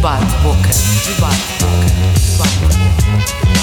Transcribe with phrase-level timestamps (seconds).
[0.00, 0.70] Debate Boca.
[1.04, 1.90] Debate Boca.
[2.24, 3.59] Debate Boca.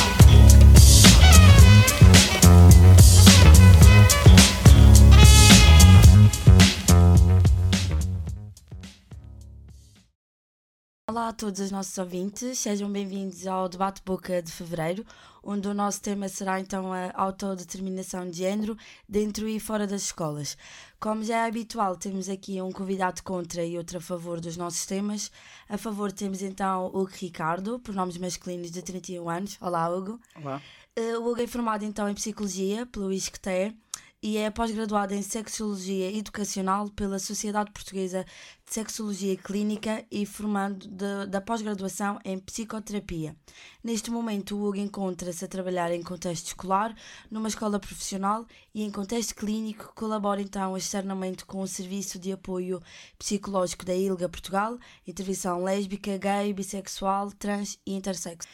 [11.18, 15.04] Olá a todos os nossos ouvintes, sejam bem-vindos ao Debate Boca de Fevereiro,
[15.42, 18.78] onde o nosso tema será então a autodeterminação de género
[19.10, 20.56] dentro e fora das escolas.
[21.00, 24.86] Como já é habitual, temos aqui um convidado contra e outro a favor dos nossos
[24.86, 25.32] temas.
[25.68, 29.58] A favor temos então o Hugo Ricardo, pronomes masculinos de 31 anos.
[29.60, 30.20] Olá, Hugo.
[30.36, 30.62] Olá.
[30.96, 33.76] Uh, o Hugo é formado então em Psicologia pelo ISCTE
[34.22, 38.26] e é pós-graduado em Sexologia Educacional pela Sociedade Portuguesa
[38.66, 43.36] de Sexologia Clínica e formando de- da pós-graduação em Psicoterapia.
[43.84, 46.96] Neste momento, o Hugo encontra-se a trabalhar em contexto escolar,
[47.30, 52.82] numa escola profissional e em contexto clínico, colabora então externamente com o Serviço de Apoio
[53.20, 58.48] Psicológico da ILGA Portugal, intervenção lésbica, gay, bissexual, trans e intersexo.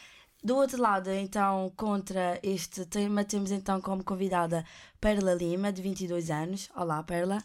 [0.44, 4.66] Do outro lado, então, contra este tema, temos então como convidada
[5.00, 6.70] Perla Lima, de 22 anos.
[6.76, 7.42] Olá, Perla.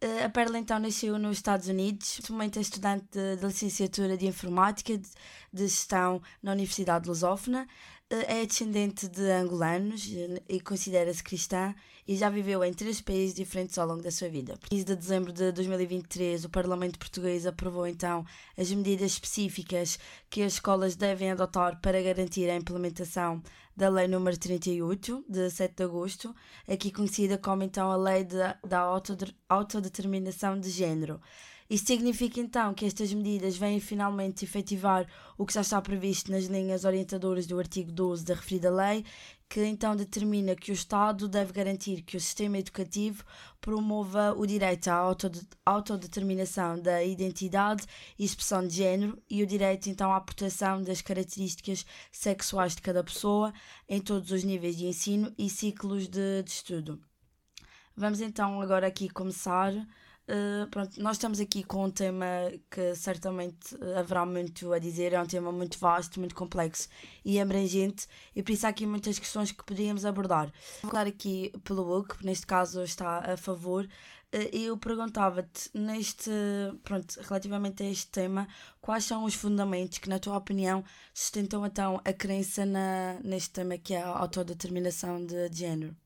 [0.00, 4.26] Eh, A Perla então nasceu nos Estados Unidos, atualmente é estudante de, de licenciatura de
[4.26, 5.08] Informática de,
[5.52, 7.66] de Gestão na Universidade Lusófona,
[8.08, 11.74] Eh, é descendente de angolanos eh, e considera-se cristã
[12.06, 14.54] e já viveu em três países diferentes ao longo da sua vida.
[14.54, 18.24] Em 15 de dezembro de 2023, o Parlamento Português aprovou então
[18.56, 19.98] as medidas específicas
[20.30, 23.42] que as escolas devem adotar para garantir a implementação
[23.76, 26.34] da Lei nº 38, de 7 de agosto,
[26.66, 31.20] aqui conhecida como então a Lei de- da Autode- Autodeterminação de Género.
[31.68, 35.04] Isto significa então que estas medidas vêm finalmente efetivar
[35.36, 39.04] o que já está previsto nas linhas orientadoras do artigo 12 da referida lei,
[39.48, 43.24] que então determina que o Estado deve garantir que o sistema educativo
[43.60, 47.86] promova o direito à autode- autodeterminação da identidade
[48.18, 53.04] e expressão de género e o direito então à proteção das características sexuais de cada
[53.04, 53.52] pessoa
[53.88, 57.00] em todos os níveis de ensino e ciclos de, de estudo.
[57.96, 59.72] Vamos então agora aqui começar.
[60.28, 62.26] Uh, pronto, nós estamos aqui com um tema
[62.68, 66.88] que certamente uh, haverá muito a dizer, é um tema muito vasto, muito complexo
[67.24, 70.52] e abrangente, e por isso há aqui muitas questões que poderíamos abordar.
[70.82, 73.86] Vou falar aqui pelo que neste caso está a favor,
[74.52, 76.30] e eu perguntava-te, neste,
[76.82, 78.48] pronto, relativamente a este tema,
[78.80, 80.84] quais são os fundamentos que, na tua opinião,
[81.14, 85.96] sustentam então a crença na, neste tema que é a autodeterminação de, género?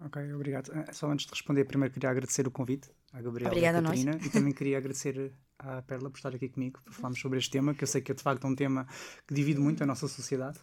[0.00, 0.72] Ok, obrigado.
[0.72, 3.80] Eh, Só antes de responder, primeiro queria agradecer o convite à Gabriela Obrigada e a
[3.80, 4.04] à nós.
[4.04, 7.50] Catarina e também queria agradecer à Perla por estar aqui comigo para falarmos sobre este
[7.50, 8.86] tema, que eu sei que é de facto um tema
[9.26, 10.58] que divide muito a nossa sociedade.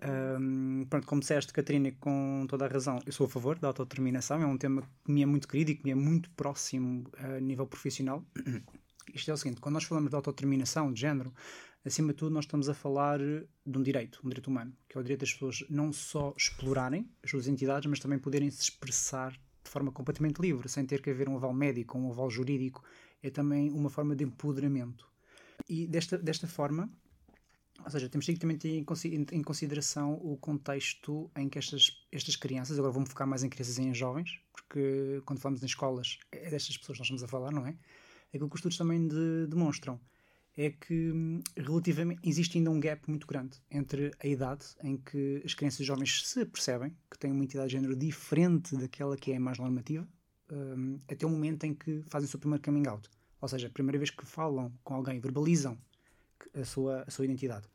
[0.00, 4.40] Ahm, pronto, como disseste, Catarina, com toda a razão, eu sou a favor da autodeterminação,
[4.40, 7.38] é um tema que me é muito querido e que me é muito próximo a
[7.40, 8.24] nível profissional.
[9.14, 11.34] Isto é o seguinte, quando nós falamos de autodeterminação, de género,
[11.84, 15.00] acima de tudo nós estamos a falar de um direito, um direito humano, que é
[15.00, 19.38] o direito das pessoas não só explorarem as suas entidades, mas também poderem se expressar
[19.70, 22.82] de forma completamente livre, sem ter que haver um aval médico ou um aval jurídico.
[23.22, 25.06] É também uma forma de empoderamento.
[25.68, 26.90] E desta, desta forma,
[27.84, 31.56] ou seja, temos que também ter em consi- em em consideração o contexto em que
[31.56, 35.62] estas, estas crianças, agora vou-me focar mais em crianças e em jovens, porque quando falamos
[35.62, 37.76] em escolas é destas pessoas que nós estamos a falar, não é?
[38.34, 40.00] Aquilo que os estudos também de- demonstram
[40.56, 45.42] é que hum, relativamente existe ainda um gap muito grande entre a idade em que
[45.44, 49.38] as crianças jovens se percebem que têm uma entidade de género diferente daquela que é
[49.38, 50.06] mais normativa,
[50.50, 53.08] hum, até o momento em que fazem o seu primeiro coming out.
[53.40, 55.78] Ou seja, a primeira vez que falam com alguém, verbalizam
[56.54, 57.66] a sua, a sua identidade.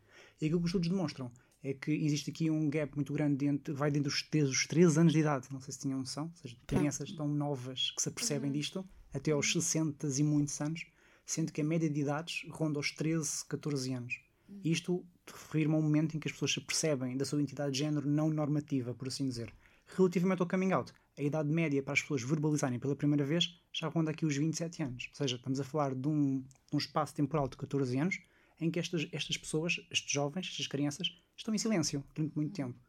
[0.42, 1.31] E aquilo que os estudos demonstram
[1.63, 5.00] é que existe aqui um gap muito grande, entre, vai dentro dos, desde os 13
[5.00, 8.09] anos de idade, não sei se tinham noção, ou seja, crianças tão novas que se
[8.09, 10.86] apercebem disto, até aos 60 e muitos anos,
[11.25, 14.22] sendo que a média de idades ronda aos 13, 14 anos.
[14.63, 17.80] Isto refere-me a um momento em que as pessoas se percebem da sua identidade de
[17.80, 19.52] género não normativa, por assim dizer.
[19.88, 23.88] Relativamente ao coming out, a idade média para as pessoas verbalizarem pela primeira vez já
[23.88, 25.08] ronda aqui os 27 anos.
[25.09, 28.19] Ou seja, estamos a falar de um, de um espaço temporal de 14 anos
[28.60, 32.80] em que estas, estas pessoas, estes jovens, estas crianças, estão em silêncio durante muito tempo.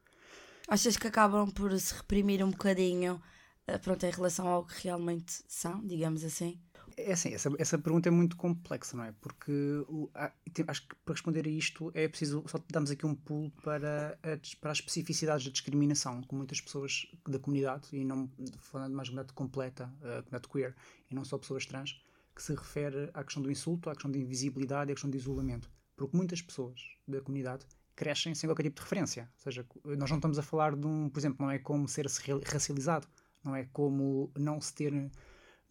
[0.68, 3.20] Achas que acabam por se reprimir um bocadinho
[3.66, 6.60] eh, pronto, em relação ao que realmente são, digamos assim?
[6.98, 9.12] É assim, essa, essa pergunta é muito complexa, não é?
[9.20, 9.52] Porque
[9.86, 13.14] o- há- tem- acho que para responder a isto é preciso só damos aqui um
[13.14, 18.30] pulo para, a para as especificidades da discriminação, com muitas pessoas da comunidade, e não
[18.60, 20.74] falando mais de comunidade completa, a comunidade queer,
[21.10, 22.02] e não só pessoas trans,
[22.34, 25.16] que se refere à questão do insulto, à questão da invisibilidade e à questão do
[25.18, 25.70] isolamento.
[25.96, 29.28] Porque muitas pessoas da comunidade crescem sem qualquer tipo de referência.
[29.36, 29.66] Ou seja,
[29.98, 32.06] nós não estamos a falar de um, por exemplo, não é como ser
[32.44, 33.06] racializado,
[33.44, 35.10] não é como não se ter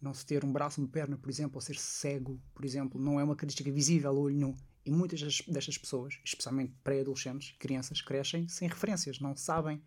[0.00, 3.18] não se ter um braço, uma perna, por exemplo, ou ser cego, por exemplo, não
[3.18, 4.54] é uma característica visível ao olho nu.
[4.84, 9.82] E muitas destas pessoas, especialmente pré-adolescentes, crianças, crescem sem referências, não sabem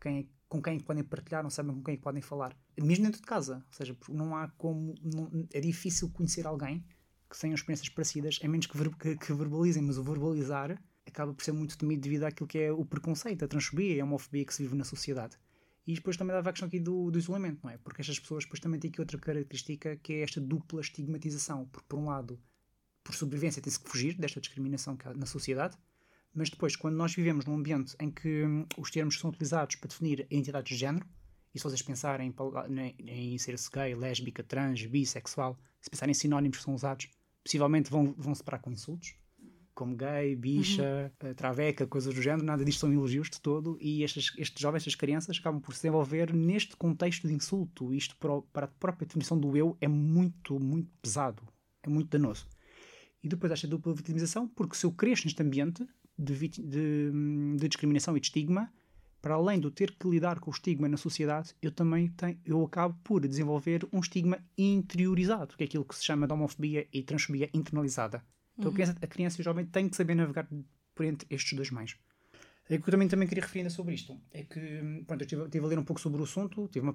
[0.00, 2.56] quem é- com quem é podem partilhar, não sabem com quem é podem falar.
[2.76, 3.64] Mesmo dentro de casa.
[3.68, 4.94] Ou seja, não há como.
[5.02, 6.84] não- é difícil conhecer alguém
[7.30, 11.32] que tenha experiências parecidas, a menos que, ver- que- que verbalizem, mas o verbalizar acaba
[11.32, 14.44] por ser muito temido devido àquilo que é o preconceito, a transfobia e a homofobia
[14.44, 15.36] que se vive na sociedade.
[15.86, 17.78] E depois também dava a questão aqui do, do isolamento, não é?
[17.78, 21.66] Porque estas pessoas depois também têm aqui outra característica que é esta dupla estigmatização.
[21.66, 22.40] Porque, por um lado,
[23.02, 25.76] por sobrevivência tem-se que fugir desta discriminação que há na sociedade,
[26.34, 29.88] mas depois, quando nós vivemos num ambiente em que hum, os termos são utilizados para
[29.88, 31.06] definir a identidade de género,
[31.54, 36.12] e se vocês pensarem em, pal- em, em ser-se gay, lésbica, trans, bissexual, se pensarem
[36.12, 37.10] em sinónimos que são usados,
[37.44, 39.14] possivelmente vão, vão separar com insultos,
[39.74, 44.02] como gay, bicha, eh, traveca, coisas do género, nada disto são elogios de todo, e
[44.02, 47.92] estes, estes jovens, estas crianças, acabam por se desenvolver neste contexto de insulto.
[47.92, 51.42] Isto para, a própria definição do eu é muito, muito pesado,
[51.82, 52.46] é muito danoso.
[53.22, 55.86] E depois esta dupla vitimização, porque se eu cresço neste ambiente
[56.18, 58.70] de, de, hum, de discriminação e de estigma,
[59.22, 62.38] para além de eu ter que lidar com o estigma na sociedade, eu também tenho,
[62.44, 66.88] eu acabo por desenvolver um estigma interiorizado, que é aquilo que se chama de homofobia
[66.92, 68.24] e transfobia internalizada.
[68.58, 70.48] Então a, criança, a criança e o jovem têm que saber navegar
[70.94, 71.96] por entre estes dois meios.
[72.68, 74.18] É que eu também, também queria referir ainda sobre isto.
[74.30, 76.90] É que, pronto, eu estive, estive a ler um pouco sobre o assunto, estive a,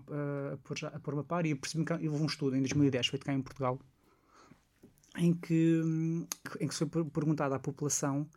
[0.54, 3.08] a, pôr, a pôr uma par e eu percebi que houve um estudo em 2010
[3.08, 3.80] feito cá em Portugal
[5.18, 5.82] em que,
[6.60, 8.30] em que foi per- perguntado à população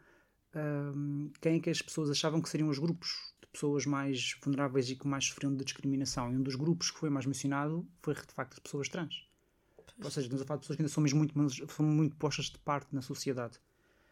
[0.54, 4.90] hum, quem é que as pessoas achavam que seriam os grupos de pessoas mais vulneráveis
[4.90, 6.32] e que mais sofriam de discriminação.
[6.32, 9.29] E um dos grupos que foi mais mencionado foi, de facto, as pessoas trans.
[10.02, 12.46] Ou seja, estamos a falar de pessoas que ainda são mesmo muito, são muito postas
[12.46, 13.58] de parte na sociedade.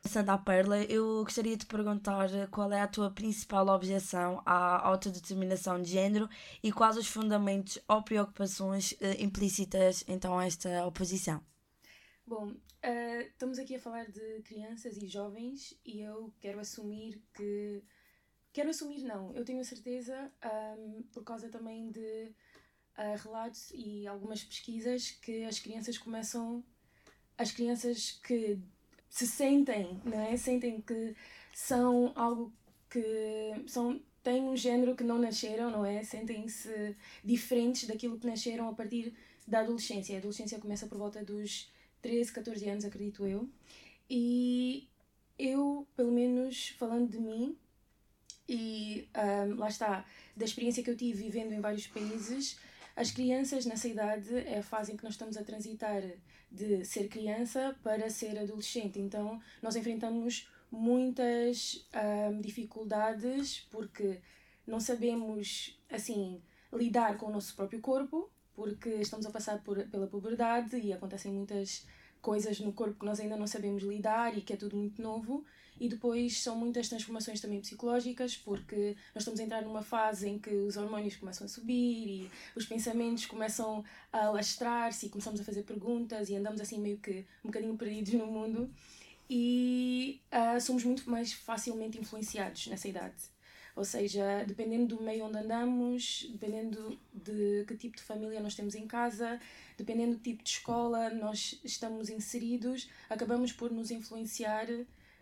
[0.05, 5.91] Sandra Perla, eu gostaria de perguntar qual é a tua principal objeção à autodeterminação de
[5.91, 6.29] género
[6.63, 11.43] e quais os fundamentos ou preocupações eh, implícitas então a esta oposição.
[12.27, 17.83] Bom, eh, estamos aqui a falar de crianças e jovens e eu quero assumir que.
[18.51, 22.35] Quero assumir, não, eu tenho a certeza, ahm, por causa também de
[22.99, 26.65] ah, relatos e algumas pesquisas, que as crianças começam.
[27.39, 28.59] As crianças que
[29.09, 30.37] se sentem, não é?
[30.37, 31.15] Sentem que
[31.55, 32.53] são algo
[32.91, 33.63] que.
[33.69, 36.03] são têm um género que não nasceram, não é?
[36.03, 39.15] Sentem-se diferentes daquilo que nasceram a partir
[39.47, 40.17] da adolescência.
[40.17, 41.71] A adolescência começa por volta dos
[42.03, 43.49] 13, 14 anos, acredito eu.
[44.11, 44.89] E
[45.39, 47.57] eu, pelo menos falando de mim,
[48.49, 50.05] e ahm, lá está,
[50.37, 52.59] da experiência que eu tive vivendo em vários países,
[52.99, 56.03] as crianças nessa idade é a fase em que nós estamos a transitar
[56.51, 58.99] de ser criança para ser adolescente.
[58.99, 61.87] Então nós enfrentamos muitas
[62.41, 64.21] dificuldades porque
[64.67, 66.43] não sabemos assim
[66.73, 71.33] lidar com o nosso próprio corpo, porque estamos a passar por, pela puberdade e acontecem
[71.33, 71.87] muitas
[72.21, 75.45] coisas no corpo que nós ainda não sabemos lidar e que é tudo muito novo.
[75.81, 80.39] E depois são muitas transformações também psicológicas, porque nós estamos a entrar numa fase em
[80.39, 85.45] que os hormônios começam a subir e os pensamentos começam a alastrar-se e começamos a
[85.45, 88.71] fazer perguntas e andamos assim meio que um bocadinho perdidos no mundo.
[89.31, 93.39] E ah, somos muito mais facilmente influenciados nessa idade.
[93.79, 98.75] Ou seja, dependendo do meio onde andamos, dependendo de que tipo de família nós temos
[98.75, 99.41] em casa,
[99.77, 104.67] dependendo do tipo de escola nós estamos inseridos, acabamos por nos influenciar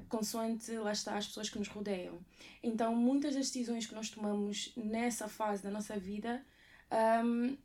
[0.09, 2.19] consoante, lá está, as pessoas que nos rodeiam.
[2.63, 6.45] Então, muitas das decisões que nós tomamos nessa fase da nossa vida
[6.91, 7.57] ahm,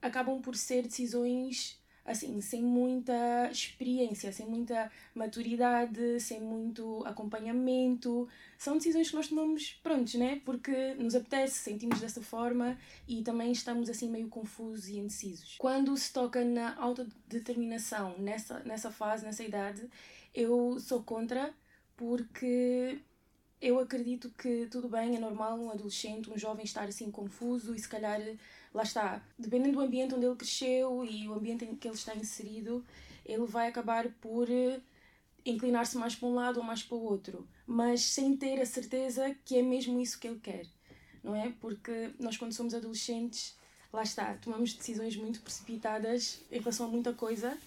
[0.00, 8.28] acabam por ser decisões assim, sem muita experiência, sem muita maturidade, sem muito acompanhamento.
[8.58, 10.40] São decisões que nós tomamos, prontos, né?
[10.44, 15.56] Porque nos apetece, sentimos dessa forma e também estamos assim meio confusos e indecisos.
[15.58, 19.88] Quando se toca na autodeterminação nessa, nessa fase, nessa idade,
[20.34, 21.54] eu sou contra
[22.00, 22.98] porque
[23.60, 27.78] eu acredito que tudo bem, é normal um adolescente, um jovem estar assim confuso e
[27.78, 28.18] se calhar,
[28.72, 32.16] lá está, dependendo do ambiente onde ele cresceu e o ambiente em que ele está
[32.16, 32.82] inserido,
[33.26, 34.80] ele vai acabar por eh,
[35.44, 39.36] inclinar-se mais para um lado ou mais para o outro, mas sem ter a certeza
[39.44, 40.66] que é mesmo isso que ele quer,
[41.22, 41.52] não é?
[41.60, 43.58] Porque nós, quando somos adolescentes,
[43.92, 47.58] lá está, tomamos decisões muito precipitadas em relação a muita coisa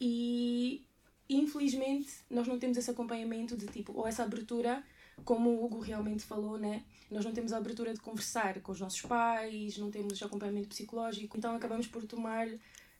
[0.00, 0.82] e
[1.28, 4.82] infelizmente nós não temos esse acompanhamento de tipo, ou essa abertura,
[5.24, 6.82] como o Hugo realmente falou, né?
[7.10, 11.36] Nós não temos a abertura de conversar com os nossos pais, não temos acompanhamento psicológico,
[11.36, 12.48] então acabamos por tomar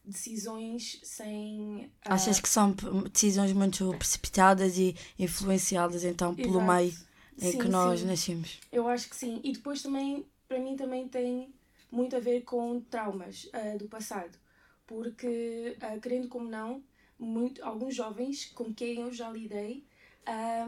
[0.04, 1.90] decisões sem.
[2.04, 2.74] ah, Achas que são
[3.12, 6.72] decisões muito precipitadas e influenciadas então pelo Exato.
[6.72, 6.94] meio
[7.40, 8.06] em Sim, que nós sim.
[8.06, 8.60] nascemos?
[8.70, 9.40] Eu acho que sim.
[9.42, 11.52] E depois também, para mim, também tem
[11.90, 14.38] muito a ver com traumas ah, do passado.
[14.86, 16.82] Porque, ah, querendo como não,
[17.18, 19.84] muito, alguns jovens com quem eu já lidei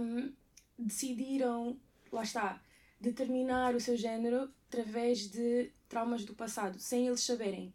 [0.01, 0.33] um,
[0.79, 1.79] decidiram,
[2.13, 2.63] lá está,
[3.01, 7.73] determinar o seu género através de traumas do passado, sem eles saberem.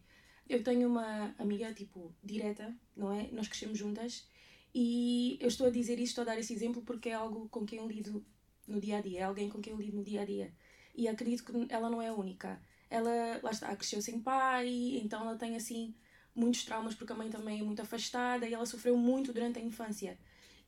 [0.47, 3.29] Eu tenho uma amiga, tipo, direta, não é?
[3.31, 4.27] Nós crescemos juntas
[4.73, 7.65] e eu estou a dizer isto, estou a dar esse exemplo porque é algo com
[7.65, 8.23] quem eu lido
[8.67, 10.53] no dia a dia, é alguém com quem eu lido no dia a dia.
[10.93, 12.61] E acredito que ela não é a única.
[12.89, 14.67] Ela, lá está, cresceu sem pai,
[15.01, 15.95] então ela tem assim
[16.35, 19.61] muitos traumas porque a mãe também é muito afastada e ela sofreu muito durante a
[19.61, 20.17] infância.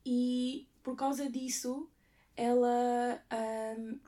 [0.06, 1.90] E por causa disso,
[2.36, 3.24] ela,
[3.78, 4.00] um,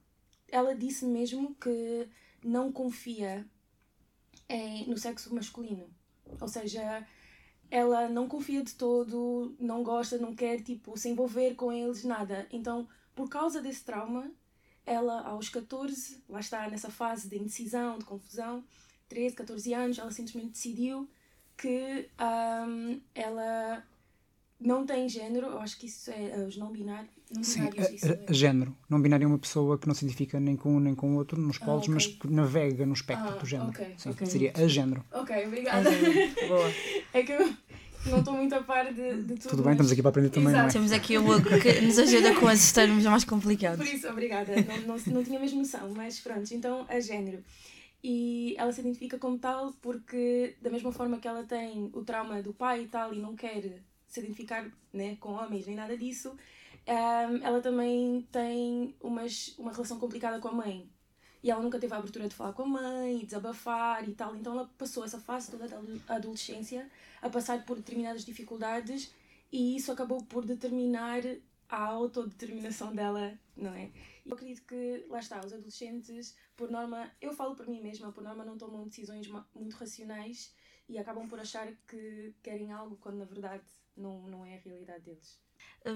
[0.50, 2.08] ela disse mesmo que
[2.44, 3.48] não confia
[4.50, 5.90] em, no sexo masculino.
[6.40, 7.08] Ou seja,
[7.70, 12.48] ela não confia de todo, não gosta, não quer tipo se envolver com eles, nada.
[12.52, 14.32] Então, por causa desse trauma,
[14.86, 18.64] ela aos 14, lá está nessa fase de indecisão, de confusão,
[19.08, 21.10] 13, 14 anos, ela simplesmente decidiu
[21.58, 23.84] que um, ela
[24.60, 27.10] não tem género, eu acho que isso é os não binários.
[27.32, 28.34] Não Sim, binários, isso é.
[28.34, 28.76] género.
[28.90, 31.16] Não binário é uma pessoa que não se identifica nem com um nem com o
[31.18, 31.94] outro nos Ah, polos, ok.
[31.94, 33.70] mas que navega no espectro Ah, do género.
[33.70, 34.28] ok, Sim, ok.
[34.28, 35.04] Seria a género.
[35.12, 35.90] Ok, obrigada.
[36.48, 36.72] Boa.
[37.14, 37.54] É que eu
[38.08, 39.50] não estou muito a par de, de tudo.
[39.50, 40.62] Tudo bem, estamos aqui para aprender também, não é?
[40.64, 40.74] Exato.
[40.74, 43.88] Temos aqui o Hugo que nos ajuda com esses termos mais Por complicados.
[43.88, 44.54] isso, obrigada.
[44.86, 47.40] Não, não, não tinha mesmo noção, mas pronto, então a género.
[48.08, 52.40] E ela se identifica como tal porque, da mesma forma que ela tem o trauma
[52.40, 56.30] do pai e tal, e não quer se identificar né, com homens nem nada disso,
[56.30, 60.88] hum, ela também tem umas, uma relação complicada com a mãe.
[61.42, 64.36] E ela nunca teve a abertura de falar com a mãe e desabafar e tal.
[64.36, 66.88] Então ela passou essa fase toda da adolescência
[67.24, 69.12] a passar por determinadas dificuldades
[69.52, 71.24] e isso acabou por determinar
[71.68, 73.90] a autodeterminação dela, não é?
[74.26, 78.24] Eu acredito que, lá está, os adolescentes, por norma, eu falo por mim mesma, por
[78.24, 80.56] norma não tomam decisões muito racionais
[80.90, 83.64] e acabam por achar que querem algo quando na verdade
[83.96, 85.45] não, não é a realidade deles.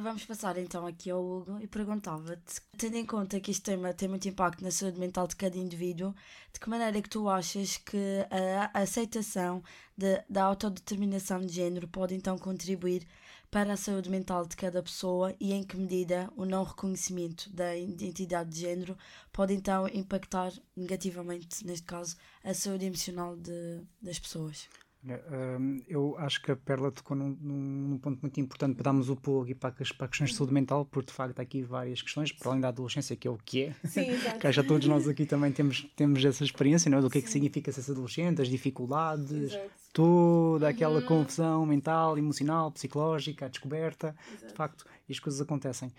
[0.03, 4.07] Vamos passar então aqui ao Hugo e perguntava-te, tendo em conta que este tema tem
[4.07, 6.13] muito impacto na saúde mental de cada indivíduo,
[6.53, 7.97] de que maneira é que tu achas que
[8.29, 9.63] a aceitação
[9.97, 13.07] de- da autodeterminação de género pode então contribuir
[13.49, 17.75] para a saúde mental de cada pessoa e em que medida o não reconhecimento da
[17.75, 18.95] identidade de género
[19.33, 24.69] pode então impactar negativamente, neste caso, a saúde emocional de, das pessoas?
[25.01, 29.15] Hum, eu acho que a Perla tocou num, num- ponto muito importante para darmos o
[29.15, 32.33] pulo aqui para, para questões de saúde mental, porque de facto há aqui várias questões,
[32.33, 33.73] para além da adolescência, que é o que é.
[33.87, 34.07] Sim.
[34.39, 37.01] Que já todos nós aqui também temos, temos essa experiência, não é?
[37.01, 39.69] Do que é que significa ser adolescente, as dificuldades, Exato.
[39.93, 44.53] toda aquela confusão mental, emocional, psicológica, a descoberta, de Exato.
[44.55, 45.93] facto, e as coisas acontecem.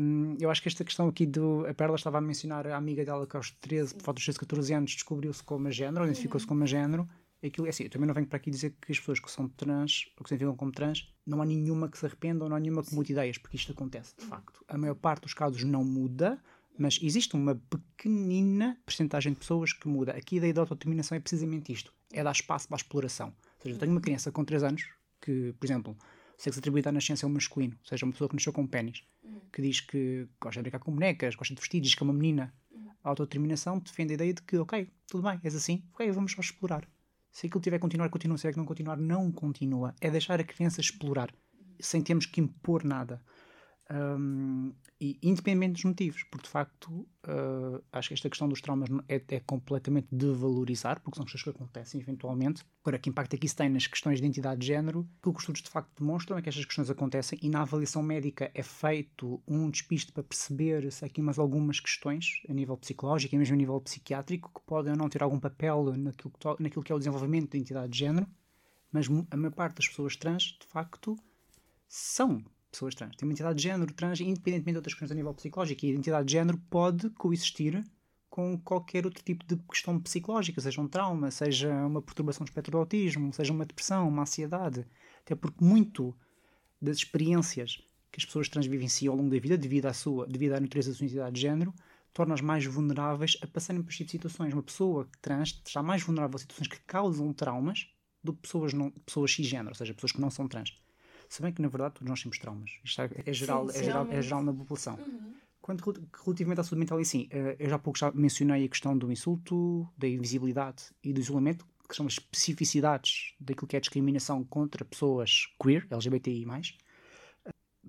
[0.00, 1.66] Hum, eu acho que esta questão aqui do.
[1.66, 4.38] A Perla estava a mencionar a amiga dela que aos 13, por volta dos 13,
[4.38, 7.08] 14 anos, descobriu-se como a género, identificou-se como a género.
[7.46, 9.48] Aquilo é assim, eu também não venho para aqui dizer que as pessoas que são
[9.48, 12.56] trans, ou que se identificam como trans, não há nenhuma que se arrependa ou não
[12.56, 14.64] há nenhuma que mude ideias, porque isto acontece, de facto.
[14.68, 16.42] A maior parte dos casos não muda,
[16.78, 20.12] mas existe uma pequenina percentagem de pessoas que muda.
[20.12, 23.28] Aqui a ideia da autodeterminação é precisamente isto: é dar espaço para a exploração.
[23.28, 24.84] Ou seja, eu tenho uma criança com 3 anos
[25.20, 25.96] que, por exemplo,
[26.36, 29.02] sexo atribuído à nascença é o masculino, ou seja, uma pessoa que nasceu com pênis,
[29.52, 32.12] que diz que gosta de brincar com bonecas, gosta de vestir, diz que é uma
[32.12, 32.52] menina.
[33.02, 36.40] A autodeterminação defende a ideia de que, ok, tudo bem, és assim, ok, vamos só
[36.40, 36.86] explorar.
[37.30, 38.38] Se aquilo tiver continuar, continua.
[38.38, 39.94] Se é que não continuar, não continua.
[40.00, 41.32] É deixar a criança explorar,
[41.80, 43.22] sem termos que impor nada.
[43.88, 48.88] Hum, e independente dos motivos, porque de facto uh, acho que esta questão dos traumas
[49.08, 52.64] é, é completamente de valorizar, porque são coisas que acontecem eventualmente.
[52.82, 55.08] Agora, que impacto é que isso tem nas questões de identidade de género?
[55.20, 58.02] Aquilo que os estudos de facto demonstram é que estas questões acontecem e na avaliação
[58.02, 63.36] médica é feito um despiste para perceber se aqui mais algumas questões a nível psicológico
[63.36, 66.82] e mesmo a nível psiquiátrico que podem ou não ter algum papel naquilo que, naquilo
[66.82, 68.26] que é o desenvolvimento da identidade de género,
[68.90, 71.16] mas a maior parte das pessoas trans, de facto,
[71.86, 72.42] são
[72.76, 73.16] pessoas trans.
[73.16, 75.84] Têm uma identidade de género trans, independentemente de outras questões a nível psicológico.
[75.84, 77.82] E a identidade de género pode coexistir
[78.28, 82.72] com qualquer outro tipo de questão psicológica, seja um trauma, seja uma perturbação do espectro
[82.72, 84.86] do autismo, seja uma depressão, uma ansiedade.
[85.24, 86.14] Até porque muito
[86.80, 87.78] das experiências
[88.12, 90.90] que as pessoas trans vivenciam ao longo da vida, devido à, sua, devido à natureza
[90.90, 91.74] da sua identidade de género,
[92.12, 94.52] torna-as mais vulneráveis a passarem por este tipo de situações.
[94.52, 97.88] Uma pessoa trans está mais vulnerável a situações que causam traumas
[98.22, 100.74] do que pessoas, não, pessoas cisgênero, ou seja, pessoas que não são trans.
[101.28, 102.70] Se bem que, na verdade, todos nós temos traumas.
[102.84, 104.94] Isto é, é geral, Sim, é, geral, é geral na população.
[104.96, 105.34] Uhum.
[105.60, 108.64] Quanto rel- relativamente à saúde mental em si, eh, eu já há pouco já mencionei
[108.64, 113.76] a questão do insulto, da invisibilidade e do isolamento, que são as especificidades daquilo que
[113.76, 116.46] é a discriminação contra pessoas queer, LGBTI+.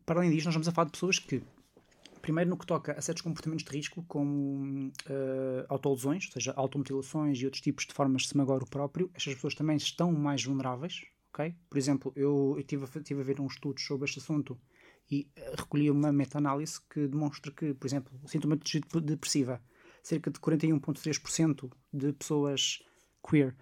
[0.05, 1.43] Para além disto, nós estamos a falar de pessoas que,
[2.21, 7.39] primeiro no que toca a certos comportamentos de risco, como eh, autolesões, ou seja, automutilações
[7.39, 10.43] e outros tipos de formas de se magoar o próprio, estas pessoas também estão mais
[10.43, 11.05] vulneráveis,
[11.69, 14.59] Por exemplo, eu estive a, tive a ver uns estudos sobre este assunto
[15.09, 18.57] e uh, recolhi uma meta-análise que demonstra que, por exemplo, o sintoma
[19.01, 19.61] depressiva,
[20.03, 22.79] cerca de 41,3% de pessoas
[23.27, 23.55] queer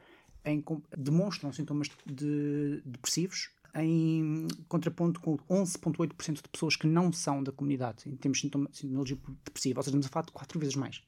[0.44, 0.64] em,
[0.98, 7.52] demonstram sintomas de, de depressivos em contraponto com 11,8% de pessoas que não são da
[7.52, 11.04] comunidade em termos de sintomatologia depressiva, ou seja, estamos a falar de 4 vezes mais.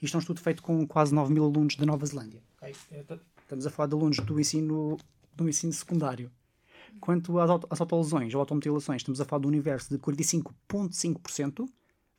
[0.00, 2.42] Isto é um estudo feito com quase 9 mil alunos da Nova Zelândia.
[2.56, 2.74] Okay?
[3.40, 4.96] Estamos a falar de alunos do ensino,
[5.34, 6.30] do ensino secundário.
[7.00, 11.68] Quanto às, às autolesões ou automutilações, estamos a falar do universo de 45,5%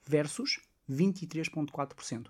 [0.06, 2.28] versus 23,4%.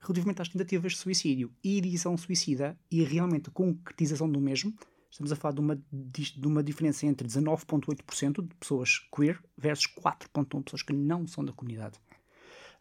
[0.00, 4.74] Relativamente às tentativas de suicídio e edição suicida e realmente concretização do mesmo,
[5.10, 10.58] estamos a falar de uma, de uma diferença entre 19,8% de pessoas queer versus 4,1%
[10.58, 11.98] de pessoas que não são da comunidade.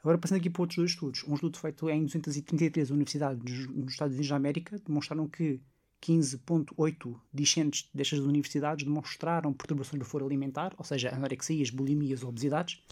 [0.01, 1.23] Agora, passando aqui para outros dois estudos.
[1.25, 5.61] Um estudo feito em 233 universidades nos Estados Unidos da América demonstraram que
[6.03, 12.83] 15,8 discentes destas universidades demonstraram perturbações do foro alimentar, ou seja, anorexias, bulimias ou obesidades,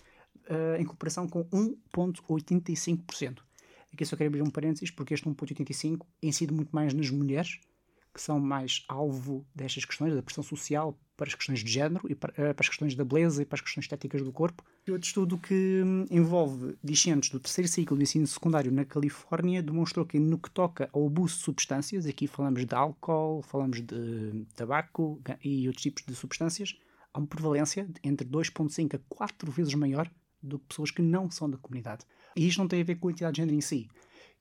[0.49, 3.39] uh, em comparação com 1,85%.
[3.93, 7.59] Aqui só quero abrir um parênteses, porque este 1,85 incide muito mais nas mulheres,
[8.13, 12.15] que são mais alvo destas questões, da pressão social, para as questões de género e
[12.15, 14.63] para, eh, para, as questões da beleza e para as questões estéticas do corpo.
[14.87, 19.61] E outro estudo que hum, envolve discentes do terceiro ciclo de ensino secundário na Califórnia
[19.61, 24.47] demonstrou que no que toca ao abuso de substâncias, aqui falamos de álcool, falamos de
[24.55, 26.75] tabaco e outros tipos de substâncias,
[27.13, 30.09] há uma prevalência entre 2,5 a 4 vezes maior
[30.41, 32.03] do que pessoas que não são da comunidade.
[32.35, 33.87] E isto não tem a ver com a entidade de género em si.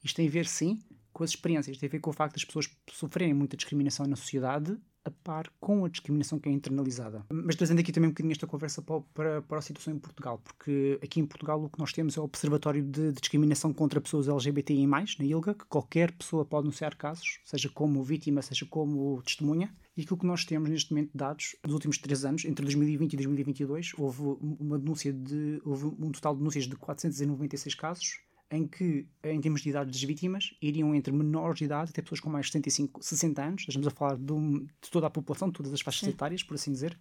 [0.03, 0.81] Isto tem a ver, sim,
[1.13, 4.17] com as experiências, tem a ver com o facto das pessoas sofrerem muita discriminação na
[4.17, 7.25] sociedade a par com a discriminação que é internalizada.
[7.31, 10.39] Mas trazendo aqui também um bocadinho esta conversa para, para, para a situação em Portugal,
[10.39, 14.29] porque aqui em Portugal o que nós temos é o Observatório de, Discriminação contra Pessoas
[14.29, 19.75] LGBTI+, na ILGA, que qualquer pessoa pode anunciar casos, seja como vítima, seja como testemunha,
[19.97, 23.17] e aquilo que nós temos neste momento dados, nos últimos três anos, entre 2020 e
[23.17, 29.07] 2022, houve uma denúncia de, houve um total de denúncias de 496 casos, em que,
[29.23, 32.47] em termos de idade das vítimas, iriam entre menores de idade até pessoas com mais
[32.47, 35.73] de 65, 60 anos, estamos a falar de, um, de toda a população, de todas
[35.73, 36.99] as faixas etárias, por assim dizer.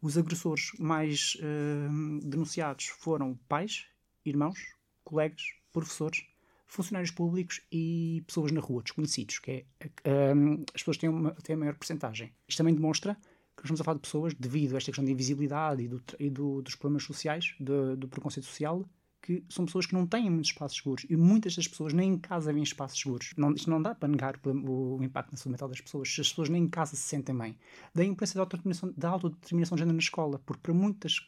[0.00, 3.86] Os agressores mais uh, denunciados foram pais,
[4.24, 4.58] irmãos,
[5.04, 6.24] colegas, professores,
[6.66, 11.54] funcionários públicos e pessoas na rua, desconhecidos, que é, uh, as pessoas têm, uma, têm
[11.54, 12.32] a maior porcentagem.
[12.48, 13.16] Isto também demonstra
[13.56, 16.28] que estamos a falar de pessoas, devido a esta questão da invisibilidade e, do, e
[16.28, 18.86] do, dos problemas sociais, do, do preconceito social,
[19.26, 22.18] que são pessoas que não têm muitos espaços seguros e muitas das pessoas nem em
[22.18, 23.32] casa vêm espaços seguros.
[23.36, 26.20] Não, isto não dá para negar o, o, impacto na saúde mental das pessoas se
[26.20, 27.58] as pessoas nem em casa se sentem bem.
[27.92, 31.20] Da importância da autodeterminação, da autodeterminação de género na escola, porque para muitas,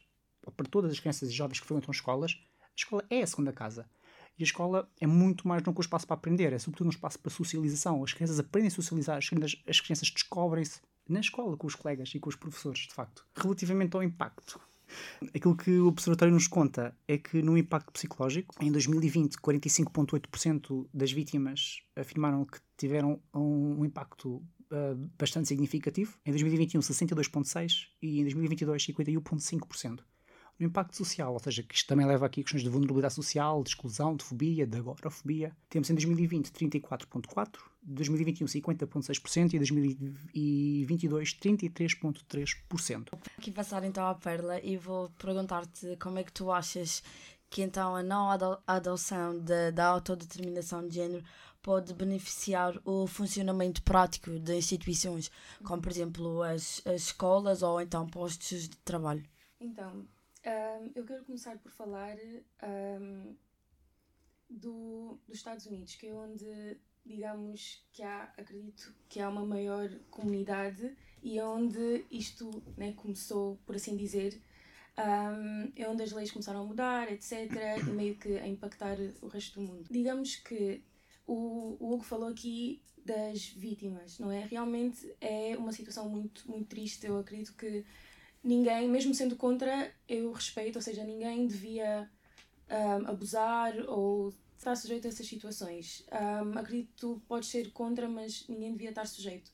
[0.57, 3.85] para todas as crianças e jovens que frequentam escolas, a escola é a segunda casa.
[4.39, 6.91] E a escola é muito mais do que um espaço para aprender, é sobretudo um
[6.91, 8.05] espaço para socialização.
[8.05, 12.15] As crianças aprendem a socializar, as crianças, as crianças descobrem-se na escola com os colegas
[12.15, 13.27] e com os professores, de facto.
[13.35, 14.61] Relativamente ao impacto,
[15.35, 21.13] Aquilo que o Observatório nos conta é que no impacto psicológico, em 2020, 45,8% das
[21.13, 26.17] vítimas afirmaram que tiveram um, impacto uh, bastante significativo.
[26.25, 30.01] Em 2021, 62,6% e em 2022, 51,5%
[30.59, 33.71] no impacto social, ou seja, que isto também leva aqui questões de vulnerabilidade social, de
[33.71, 35.57] exclusão, de fobia, de agorafobia.
[35.69, 43.09] Temos em 2020 34,4%, 2021 50,6% e 2022 33,3%.
[43.39, 47.03] Aqui passar então à Perla e vou perguntar-te como é que tu achas
[47.49, 48.29] que então a não
[48.67, 51.25] adoção da, da autodeterminação de género
[51.63, 55.31] pode beneficiar o funcionamento prático de instituições,
[55.65, 59.25] como por exemplo as, as escolas ou então postos de trabalho?
[59.61, 60.07] Então,
[60.47, 62.17] um, eu quero começar por falar
[62.63, 63.35] um,
[64.49, 69.91] do, dos Estados Unidos, que é onde, digamos, que há, acredito que há uma maior
[70.11, 74.41] comunidade e é onde isto né, começou, por assim dizer,
[74.99, 77.51] um, é onde as leis começaram a mudar, etc.,
[77.87, 79.87] e meio que a impactar o resto do mundo.
[79.91, 80.83] Digamos que
[81.27, 84.41] o, o Hugo falou aqui das vítimas, não é?
[84.45, 87.07] Realmente é uma situação muito, muito triste.
[87.07, 87.85] Eu acredito que
[88.43, 92.11] ninguém, mesmo sendo contra, eu respeito, ou seja, ninguém devia
[92.71, 96.05] um, abusar ou estar sujeito a essas situações.
[96.13, 99.51] Um, acredito que podes ser contra, mas ninguém devia estar sujeito.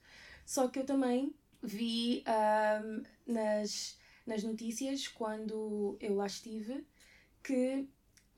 [0.46, 6.86] Só que eu também vi um, nas, nas notícias, quando eu lá estive,
[7.42, 7.88] que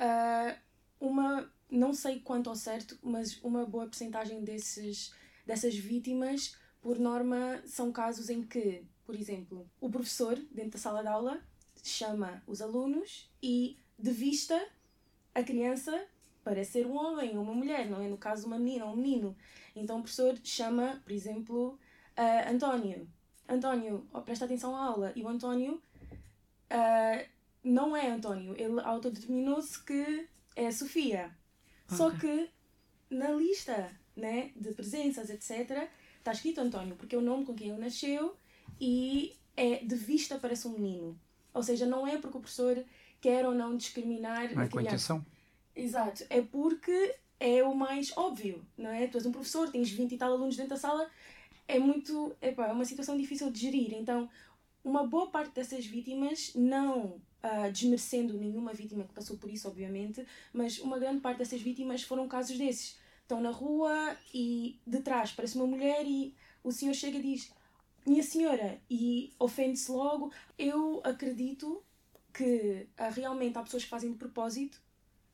[0.00, 0.58] uh,
[1.00, 5.12] uma, não sei quanto ao certo, mas uma boa porcentagem desses,
[5.44, 11.02] dessas vítimas, por norma, são casos em que por exemplo, o professor, dentro da sala
[11.02, 11.40] de aula,
[11.82, 14.60] chama os alunos e devista
[15.34, 16.06] a criança
[16.42, 18.08] para ser um homem ou uma mulher, não é?
[18.08, 19.36] No caso, uma menina ou um menino.
[19.74, 21.78] Então o professor chama, por exemplo,
[22.18, 23.08] uh, António.
[23.48, 25.12] António, oh, presta atenção à aula.
[25.14, 27.28] E o António uh,
[27.62, 28.54] não é António.
[28.58, 31.30] Ele autodeterminou-se que é Sofia.
[31.88, 32.50] Só que
[33.08, 35.88] na lista né, de presenças, etc.,
[36.18, 38.36] está escrito António, porque é o nome com quem ele nasceu
[38.80, 41.18] e é de vista parece um menino.
[41.52, 42.84] Ou seja, não é porque o professor
[43.20, 45.24] quer ou não discriminar Não é com a criança.
[45.74, 49.06] Exato, é porque é o mais óbvio, não é?
[49.06, 51.08] Tu és um professor, tens 20 e tal alunos dentro da sala,
[51.68, 52.34] é muito.
[52.40, 53.94] Epá, é uma situação difícil de gerir.
[53.94, 54.28] Então,
[54.84, 60.26] uma boa parte dessas vítimas, não ah, desmerecendo nenhuma vítima que passou por isso, obviamente,
[60.52, 62.98] mas uma grande parte dessas vítimas foram casos desses.
[63.22, 67.52] Estão na rua e de trás parece uma mulher e o senhor chega e diz:
[68.06, 70.32] Minha senhora, e ofende-se logo.
[70.58, 71.82] Eu acredito
[72.32, 74.80] que ah, realmente há pessoas que fazem de propósito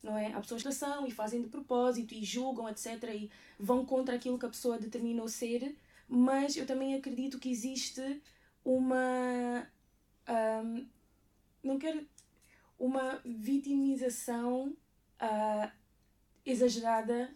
[0.03, 0.33] não é?
[0.33, 3.03] Há pessoas que são e fazem de propósito e julgam, etc.
[3.15, 5.77] e vão contra aquilo que a pessoa determinou ser,
[6.09, 8.21] mas eu também acredito que existe
[8.65, 9.65] uma.
[10.27, 10.85] ahm,
[11.63, 12.05] não quero.
[12.77, 14.75] uma vitimização
[15.19, 15.71] ah,
[16.45, 17.33] exagerada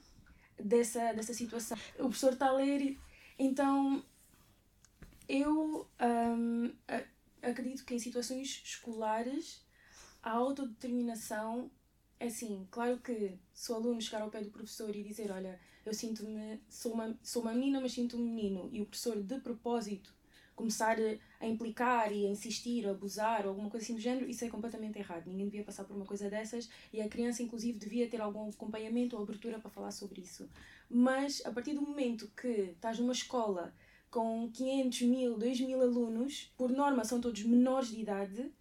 [0.60, 1.78] dessa, dessa situação.
[1.95, 2.97] O professor está a ler,
[3.39, 4.04] então
[5.27, 7.03] eu a-
[7.41, 9.65] acredito que em situações escolares
[10.23, 11.69] a autodeterminação
[12.19, 15.59] é assim, claro que se o aluno chegar ao pé do professor e dizer, olha,
[15.85, 20.13] eu sinto-me, sou uma, sou uma menina, mas sinto-me menino, e o professor de propósito
[20.55, 20.97] começar
[21.39, 24.49] a implicar e a insistir, a abusar ou alguma coisa assim do género, isso é
[24.49, 25.27] completamente errado.
[25.27, 29.15] Ninguém devia passar por uma coisa dessas e a criança, inclusive, devia ter algum acompanhamento
[29.15, 30.49] ou abertura para falar sobre isso.
[30.89, 33.71] Mas a partir do momento que estás numa escola
[34.09, 38.51] com 500 mil, 2 mil alunos, por norma são todos menores de idade,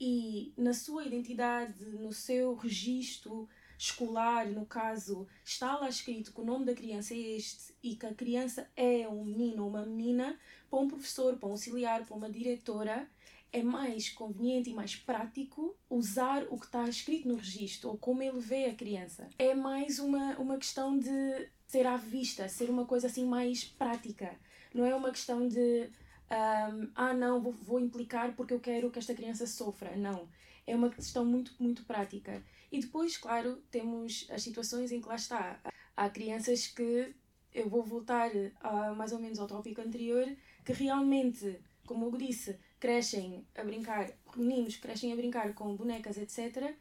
[0.00, 6.44] e na sua identidade, no seu registro escolar, no caso, está lá escrito que o
[6.44, 10.38] nome da criança é este e que a criança é um menino ou uma menina,
[10.68, 13.08] para um professor, para um auxiliar, para uma diretora,
[13.52, 18.22] é mais conveniente e mais prático usar o que está escrito no registro ou como
[18.22, 19.28] ele vê a criança.
[19.38, 24.38] É mais uma, uma questão de ser à vista, ser uma coisa assim mais prática.
[24.74, 25.90] Não é uma questão de
[26.30, 29.96] um, ah não, vou, vou implicar porque eu quero que esta criança sofra.
[29.96, 30.28] Não.
[30.66, 32.42] É uma questão muito, muito prática.
[32.70, 35.60] E depois, claro, temos as situações em que lá está.
[35.96, 37.14] Há crianças que,
[37.52, 38.30] eu vou voltar
[38.60, 40.26] a, mais ou menos ao tópico anterior,
[40.64, 46.74] que realmente, como eu disse, crescem a brincar, meninos crescem a brincar com bonecas, etc.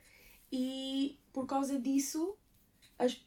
[0.51, 2.37] E por causa disso,
[2.97, 3.19] as,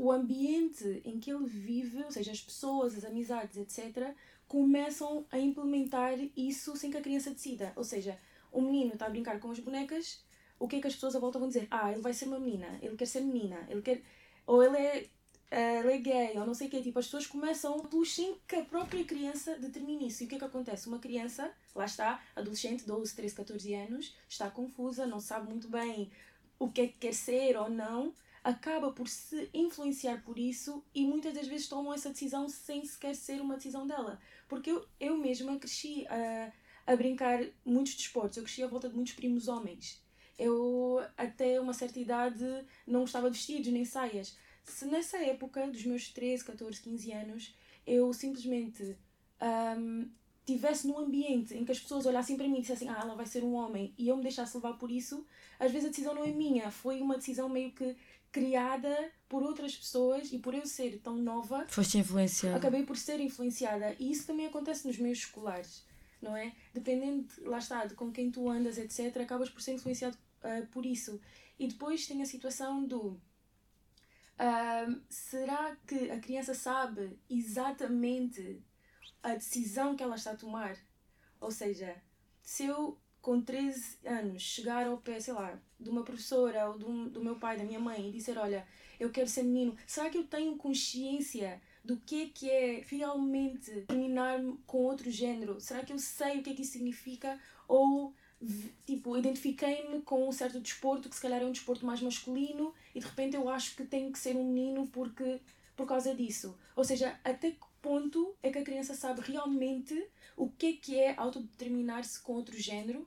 [0.00, 4.14] o ambiente em que ele vive, ou seja, as pessoas, as amizades, etc.,
[4.48, 7.74] começam a implementar isso sem que a criança decida.
[7.76, 8.18] Ou seja,
[8.50, 10.24] o menino está a brincar com as bonecas,
[10.58, 11.68] o que é que as pessoas à volta vão dizer?
[11.70, 14.02] Ah, ele vai ser uma menina, ele quer ser menina, ele quer.
[14.46, 15.06] Ou ele é,
[15.50, 16.80] eh, ele é gay, ou não sei o quê.
[16.80, 20.22] Tipo, as pessoas começam pelos sem que a própria criança determine isso.
[20.22, 20.88] E o que é que acontece?
[20.88, 26.10] Uma criança, lá está, adolescente, 12, 13, 14 anos, está confusa, não sabe muito bem
[26.58, 31.04] o que é que quer ser ou não, acaba por se influenciar por isso e
[31.04, 34.20] muitas das vezes tomam essa decisão sem sequer ser uma decisão dela.
[34.48, 36.52] Porque eu, eu mesma cresci a,
[36.86, 40.02] a brincar muitos desportos, eu cresci à volta de muitos primos homens.
[40.38, 42.44] Eu, até uma certa idade,
[42.86, 44.36] não gostava de vestidos nem saias.
[44.64, 47.54] Se nessa época, dos meus 13, 14, 15 anos,
[47.86, 48.96] eu simplesmente
[49.38, 50.08] ahm,
[50.46, 53.26] tivesse num ambiente em que as pessoas olhassem para mim e dissessem, ah, ela vai
[53.26, 55.26] ser um homem, e eu me deixasse levar por isso,
[55.58, 57.96] às vezes a decisão não é minha, foi uma decisão meio que
[58.32, 62.56] criada por outras pessoas e por eu ser tão nova, Foste influenciada.
[62.56, 63.94] acabei por ser influenciada.
[63.98, 65.84] E isso também acontece nos meios escolares,
[66.22, 66.52] não é?
[66.72, 70.62] Dependendo, de- lá está, de com quem tu andas, etc., acabas por ser influenciado ah,
[70.72, 71.20] por isso.
[71.58, 73.20] E depois tem a situação do.
[74.38, 78.62] ah, será que a criança sabe exatamente
[79.22, 80.76] a decisão que ela está a tomar?
[81.40, 81.94] Ou seja,
[82.42, 87.10] se eu com 13 anos chegar ao pé, sei lá, de uma professora ou do,
[87.10, 88.66] do meu pai, da minha mãe e dizer: Olha,
[88.98, 93.70] eu quero ser menino, será que eu tenho consciência do que é que é realmente
[93.82, 95.60] terminar-me com outro género?
[95.60, 97.38] Será que eu sei o que é que isso significa?
[97.66, 98.12] Ou,
[98.84, 103.00] tipo, identifiquei-me com um certo desporto que se calhar é um desporto mais masculino e
[103.00, 105.40] de repente eu acho que tenho que ser um menino porque
[105.76, 106.58] por causa disso.
[106.76, 111.14] Ou seja, até ponto é que a criança sabe realmente o que é que é
[111.16, 113.06] autodeterminar-se com outro género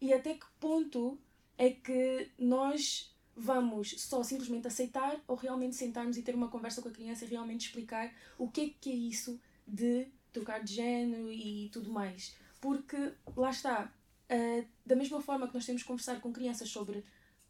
[0.00, 1.18] e até que ponto
[1.56, 6.88] é que nós vamos só simplesmente aceitar ou realmente sentarmos e ter uma conversa com
[6.88, 11.32] a criança e realmente explicar o que é que é isso de trocar de género
[11.32, 12.36] e tudo mais.
[12.60, 13.92] Porque lá está,
[14.28, 17.04] ah, da mesma forma que nós temos que conversar com crianças sobre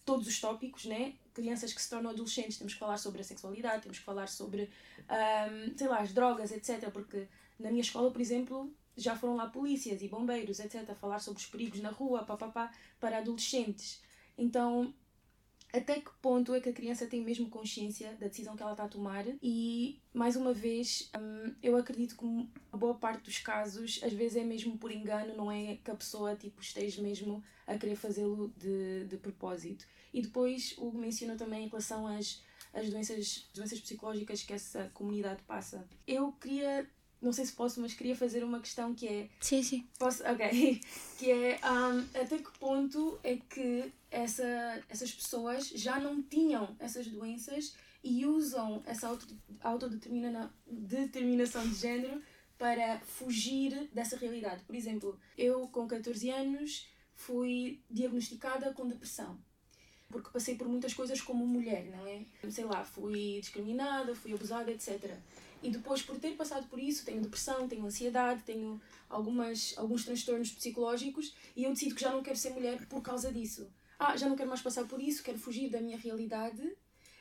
[0.04, 1.14] todos os tópicos, né?
[1.32, 4.70] Crianças que se tornam adolescentes, temos que falar sobre a sexualidade, temos que falar sobre,
[5.08, 6.90] ahm, sei lá, as drogas, etc.
[6.90, 7.26] Porque
[7.58, 11.40] na minha escola, por exemplo, já foram lá polícias e bombeiros, etc., a falar sobre
[11.40, 14.02] os perigos na rua, papapá, para adolescentes.
[14.36, 14.94] Então,
[15.74, 18.84] até que ponto é que a criança tem mesmo consciência da decisão que ela está
[18.84, 19.24] a tomar?
[19.42, 24.36] E, mais uma vez, hum, eu acredito que a boa parte dos casos, às vezes
[24.36, 28.54] é mesmo por engano, não é que a pessoa tipo, esteja mesmo a querer fazê-lo
[28.56, 29.84] de, de propósito.
[30.12, 32.40] E depois, o menciona também em relação às,
[32.72, 35.88] às doenças, doenças psicológicas que essa comunidade passa.
[36.06, 36.88] Eu queria
[37.24, 39.28] não sei se posso, mas queria fazer uma questão que é.
[39.40, 39.88] Sim, sim.
[39.98, 40.22] Posso?
[40.24, 40.80] Ok.
[41.18, 47.06] Que é um, até que ponto é que essa, essas pessoas já não tinham essas
[47.08, 49.26] doenças e usam essa auto,
[49.60, 52.22] autodeterminação determinação de género
[52.56, 54.62] para fugir dessa realidade.
[54.64, 59.36] Por exemplo, eu com 14 anos fui diagnosticada com depressão.
[60.08, 62.24] Porque passei por muitas coisas como mulher, não é?
[62.48, 65.18] Sei lá, fui discriminada, fui abusada, etc.
[65.60, 70.52] E depois, por ter passado por isso, tenho depressão, tenho ansiedade, tenho algumas, alguns transtornos
[70.52, 73.68] psicológicos e eu decido que já não quero ser mulher por causa disso.
[73.98, 76.76] Ah, já não quero mais passar por isso, quero fugir da minha realidade,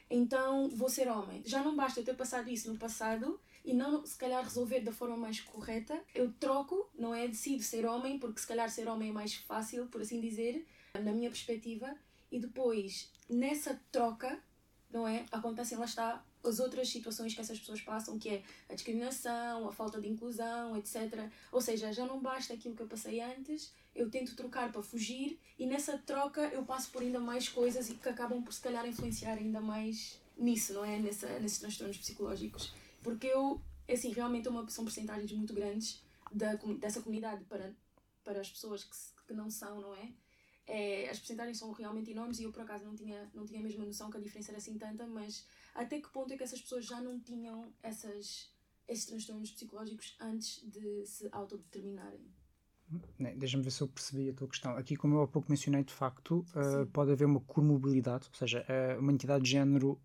[0.09, 1.41] então vou ser homem.
[1.45, 4.91] Já não basta eu ter passado isso no passado e não se calhar resolver da
[4.91, 5.99] forma mais correta.
[6.13, 7.27] Eu troco, não é?
[7.27, 11.11] Decido ser homem porque se calhar ser homem é mais fácil, por assim dizer, na
[11.11, 11.95] minha perspectiva.
[12.31, 14.39] E depois, nessa troca,
[14.91, 15.25] não é?
[15.31, 19.71] Acontecem, lá está, as outras situações que essas pessoas passam, que é a discriminação, a
[19.71, 21.29] falta de inclusão, etc.
[21.51, 25.39] Ou seja, já não basta aquilo que eu passei antes, eu tento trocar para fugir
[25.57, 28.87] e nessa troca eu passo por ainda mais coisas e que acabam por se calhar
[28.87, 30.99] influenciar ainda mais nisso, não é?
[30.99, 32.73] Nessa, nesses transtornos psicológicos.
[33.03, 36.01] Porque eu, é assim, realmente é uma, são porcentagens muito grandes
[36.31, 37.75] da, dessa comunidade para,
[38.23, 38.95] para as pessoas que,
[39.27, 40.11] que não são, não é?
[40.65, 41.09] é?
[41.09, 43.85] As porcentagens são realmente enormes e eu por acaso não tinha, não tinha a mesma
[43.85, 46.85] noção que a diferença era assim tanta, mas até que ponto é que essas pessoas
[46.85, 48.49] já não tinham essas,
[48.87, 52.25] esses transtornos psicológicos antes de se autodeterminarem?
[53.17, 54.75] Né, deixa-me ver se eu percebi a tua questão.
[54.77, 58.65] Aqui, como eu há pouco mencionei, de facto, uh, pode haver uma comobilidade, ou seja,
[58.67, 59.99] uh, uma entidade de género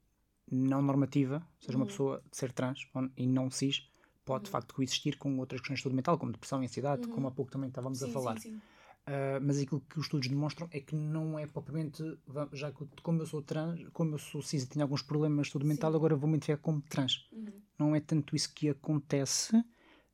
[0.51, 1.85] não normativa, ou seja, uhum.
[1.85, 3.89] uma pessoa de ser trans e não cis,
[4.25, 4.45] pode uhum.
[4.45, 7.15] de facto coexistir com outras questões de saúde mental, como depressão e ansiedade, uhum.
[7.15, 8.39] como há pouco também estávamos sim, a falar.
[8.39, 8.61] Sim, sim.
[9.09, 12.03] Uh, mas aquilo que os estudos demonstram é que não é propriamente,
[12.53, 15.53] já que como eu sou trans, como eu sou cis e tenho alguns problemas de
[15.55, 17.27] saúde mental, agora vou-me identificar como trans.
[17.33, 17.63] Uhum.
[17.79, 19.65] Não é tanto isso que acontece,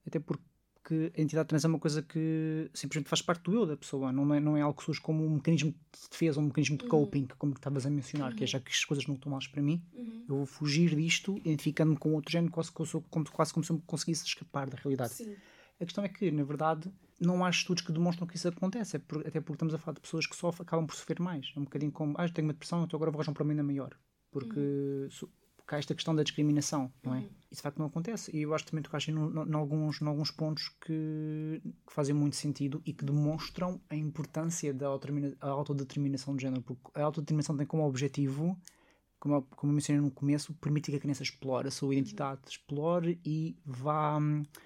[0.06, 0.44] até porque
[0.92, 4.34] a entidade trans é uma coisa que simplesmente faz parte do eu da pessoa, não
[4.34, 6.90] é, não é algo que surge como um mecanismo de defesa, um mecanismo de uhum.
[6.90, 7.28] coping, uhum.
[7.38, 8.36] como estavas a mencionar, uhum.
[8.36, 8.50] que é uhum.
[8.50, 10.24] já que as coisas não estão mal para mim, uhum.
[10.28, 14.26] eu vou fugir disto, identificando-me com outro género, quase, como, quase como se eu conseguisse
[14.26, 15.14] escapar da realidade.
[15.14, 15.36] Sim.
[15.80, 19.00] A questão é que, na verdade, não há estudos que demonstram que isso acontece, é
[19.26, 21.52] até porque estamos a falar de pessoas que só acabam por sofrer mais.
[21.56, 23.72] É um bocadinho como, ah, tenho uma depressão, então agora vou arranjar um problema ainda
[23.72, 23.96] maior.
[24.30, 25.28] Porque, uhum.
[25.64, 27.18] Porque há esta questão da discriminação, não é?
[27.20, 27.28] Uhum.
[27.50, 28.30] Isso de facto não acontece.
[28.36, 32.36] E eu acho também que tocaste em, alguns, em alguns pontos que, que, fazem muito
[32.36, 34.88] sentido e que demonstram a importância da
[35.40, 38.58] autodeterminação de género, porque a autodeterminação tem como objetivo
[39.24, 43.18] como, como eu mencionei no começo, permite que a criança explore a sua identidade, explore
[43.24, 44.18] e vá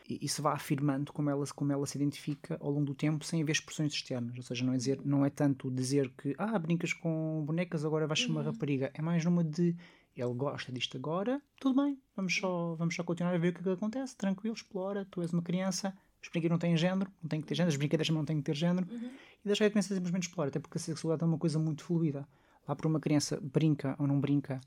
[0.08, 3.24] e, e, se vá afirmando como ela, como ela se identifica ao longo do tempo
[3.24, 4.36] sem haver expressões externas.
[4.36, 8.08] Ou seja, não é, dizer, não é tanto dizer que ah, brincas com bonecas, agora
[8.08, 8.46] vais ser uma uhum.
[8.46, 8.90] rapariga.
[8.94, 9.76] É mais numa de
[10.20, 13.60] ele gosta disto agora, tudo bem, vamos só, vamos só continuar a ver o que,
[13.60, 17.28] é que acontece, tranquilo, explora, tu és uma criança, os brinquedos não têm género, não
[17.28, 19.10] têm que ter género, as brincadeiras não têm que ter género, uhum.
[19.44, 22.26] e deixa a criança simplesmente explorar, até porque a sexualidade é uma coisa muito fluida.
[22.66, 24.60] Lá para uma criança brinca ou não brinca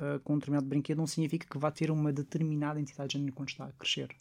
[0.00, 3.32] uh, com um determinado brinquedo não significa que vá ter uma determinada entidade de género
[3.34, 4.14] quando está a crescer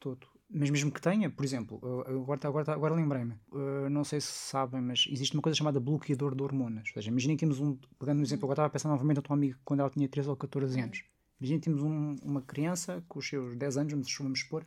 [0.00, 0.26] todo.
[0.48, 4.80] Mas mesmo que tenha, por exemplo, agora, agora, agora lembrei-me, uh, não sei se sabem,
[4.80, 6.88] mas existe uma coisa chamada bloqueador de hormonas.
[6.88, 9.22] Ou seja, imaginem que temos um, pegando um exemplo, agora estava a pensar novamente a
[9.22, 11.02] tua amiga quando ela tinha 13 ou 14 anos.
[11.40, 14.64] Imaginem que temos um, uma criança com os seus 10 anos, vamos, vamos expor,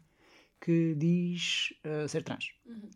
[0.60, 2.52] que diz uh, ser trans.
[2.66, 2.90] Uhum.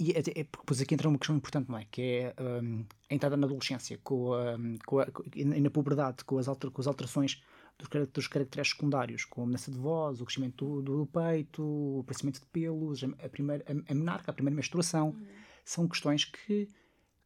[0.00, 1.86] E é, é, depois aqui entra uma questão importante, não é?
[1.90, 6.38] Que é um, a entrada na adolescência com a, com a, e na puberdade, com
[6.38, 7.42] as, alter, com as alterações
[7.88, 12.00] dos, dos caracteres secundários, com a mudança de voz, o crescimento do, do peito, o
[12.00, 15.10] aparecimento de pelos, a, primeira, a, a menarca, a primeira menstruação.
[15.10, 15.26] Uhum.
[15.64, 16.68] São questões que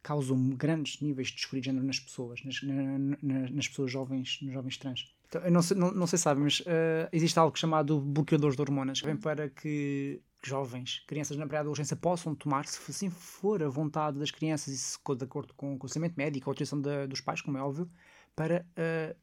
[0.03, 4.53] causam grandes níveis de disforia de género nas pessoas, nas, nas, nas pessoas jovens, nos
[4.53, 5.13] jovens trans.
[5.27, 8.55] Então, eu não sei, não, não sei se sabem, mas uh, existe algo chamado bloqueadores
[8.55, 13.61] de hormonas, que vem para que jovens, crianças na pré-adolescência possam tomar, se assim for
[13.61, 17.19] a vontade das crianças e se de acordo com o conhecimento médico, a autorização dos
[17.19, 17.89] pais, como é óbvio,
[18.33, 19.15] para uh,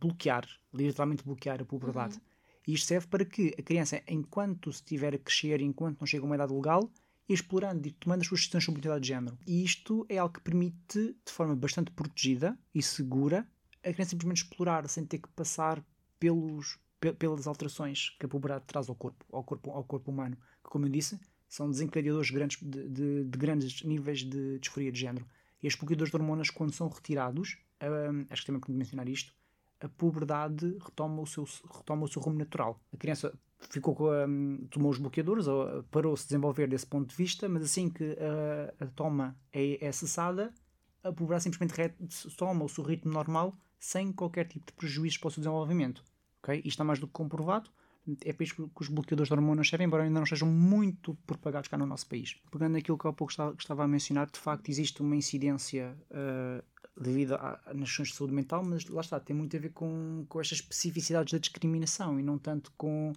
[0.00, 2.16] bloquear, literalmente bloquear a puberdade.
[2.16, 2.20] Uhum.
[2.66, 6.26] E isto serve para que a criança, enquanto estiver a crescer, enquanto não chega a
[6.26, 6.90] uma idade legal,
[7.28, 9.38] explorando e tomando as suas decisões sobre identidade de género.
[9.46, 13.46] E isto é algo que permite, de forma bastante protegida e segura,
[13.82, 15.84] a criança simplesmente explorar sem ter que passar
[16.18, 16.78] pelos
[17.12, 20.86] pelas alterações que a puberdade traz ao corpo, ao corpo, ao corpo humano, que, como
[20.86, 25.26] eu disse, são desencadeadores grandes, de, de, de grandes níveis de disforia de género.
[25.62, 29.32] E os bloqueadores de hormonas, quando são retirados, hum, acho que também podemos mencionar isto,
[29.80, 32.80] a puberdade retoma o seu, retoma o seu rumo natural.
[32.92, 33.32] A criança
[33.70, 34.26] ficou com a,
[34.70, 38.84] tomou os bloqueadores, ou parou-se de desenvolver desse ponto de vista, mas assim que a,
[38.84, 40.52] a toma é, é, cessada,
[41.02, 41.74] a puberdade simplesmente
[42.36, 46.02] toma o seu ritmo normal sem qualquer tipo de prejuízos para o seu desenvolvimento.
[46.42, 46.58] Okay?
[46.58, 47.70] Isto está mais do que comprovado.
[48.24, 51.68] É por isso que os bloqueadores de hormonas servem, embora ainda não sejam muito propagados
[51.68, 52.38] cá no nosso país.
[52.50, 56.62] Pegando naquilo que há pouco estava, estava a mencionar, de facto existe uma incidência uh,
[57.00, 57.36] devido
[57.74, 60.58] nas questões de saúde mental, mas lá está, tem muito a ver com, com estas
[60.58, 63.12] especificidades da discriminação e não tanto com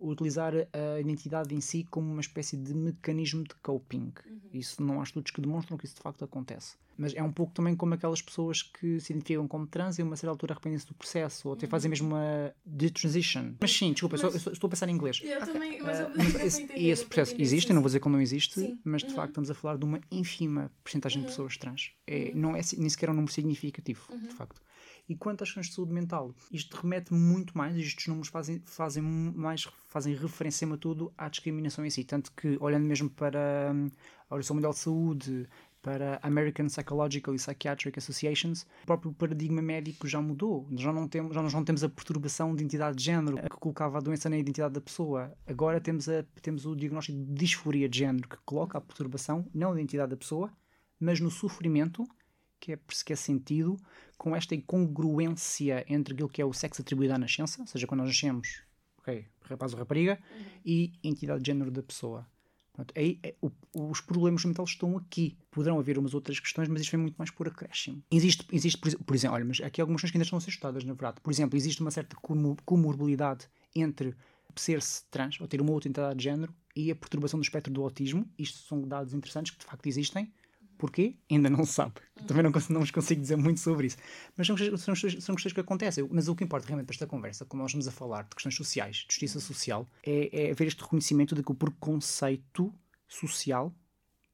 [0.00, 4.12] utilizar a identidade em si como uma espécie de mecanismo de coping.
[4.26, 4.40] Uhum.
[4.52, 6.76] Isso não há estudos que demonstram que isso de facto acontece.
[6.96, 10.04] Mas é um pouco também como aquelas pessoas que se identificam como trans e a
[10.04, 11.70] uma certa altura arrependem-se do processo ou até uhum.
[11.70, 13.54] fazem mesmo uma de-transition.
[13.60, 15.20] Mas sim, desculpa, mas, estou a pensar em inglês.
[15.22, 15.52] Eu okay.
[15.52, 18.20] também, mas, uh, mas esse, entender, e esse processo existe, não vou dizer que não
[18.20, 18.80] existe, sim.
[18.82, 19.14] mas de uhum.
[19.14, 21.30] facto estamos a falar de uma ínfima porcentagem de uhum.
[21.30, 21.92] pessoas trans.
[22.04, 22.40] É, uhum.
[22.40, 24.30] não é nem sequer um número significativo, de uhum.
[24.32, 24.60] facto.
[25.08, 29.02] E quanto às questões de saúde mental, isto remete muito mais, estes números fazem, fazem
[29.02, 32.04] mais fazem referência, acima de tudo, à discriminação em si.
[32.04, 33.90] Tanto que, olhando mesmo para hum,
[34.28, 35.48] a Organização Mundial de Saúde,
[35.80, 40.68] para American Psychological e Psychiatric Associations, o próprio paradigma médico já mudou.
[40.72, 44.00] Já não temos, já não temos a perturbação de identidade de género que colocava a
[44.00, 45.32] doença na identidade da pessoa.
[45.46, 49.72] Agora temos, a, temos o diagnóstico de disforia de género que coloca a perturbação não
[49.72, 50.52] na identidade da pessoa,
[51.00, 52.04] mas no sofrimento
[52.60, 53.76] que é, que é sentido
[54.16, 58.00] com esta incongruência entre aquilo que é o sexo atribuído à nascença, ou seja, quando
[58.00, 58.62] nós nascemos,
[58.98, 60.44] ok, rapaz ou rapariga, uhum.
[60.64, 62.26] e entidade de género da pessoa.
[62.72, 63.50] Pronto, aí, é, o,
[63.90, 65.36] os problemas mentais estão aqui.
[65.50, 68.02] Poderão haver umas outras questões, mas isto vem muito mais por acréscimo.
[68.08, 70.50] Existe, existe por, por, exemplo, olha, mas aqui algumas questões que ainda estão a ser
[70.50, 71.20] estudadas, na verdade.
[71.20, 72.16] Por exemplo, existe uma certa
[72.64, 74.14] comorbilidade entre
[74.60, 77.82] ser-se trans ou ter uma outra identidade de género e a perturbação do espectro do
[77.82, 78.28] autismo.
[78.38, 80.32] Isto são dados interessantes que de facto existem.
[80.78, 81.16] Porquê?
[81.30, 81.94] Ainda não se sabe.
[82.26, 83.96] Também não, não vos consigo dizer muito sobre isso.
[84.36, 86.08] Mas são, são, são questões que acontecem.
[86.10, 88.54] Mas o que importa realmente para esta conversa, como nós estamos a falar de questões
[88.54, 92.72] sociais, de justiça social, é, é haver este reconhecimento de que o preconceito
[93.08, 93.74] social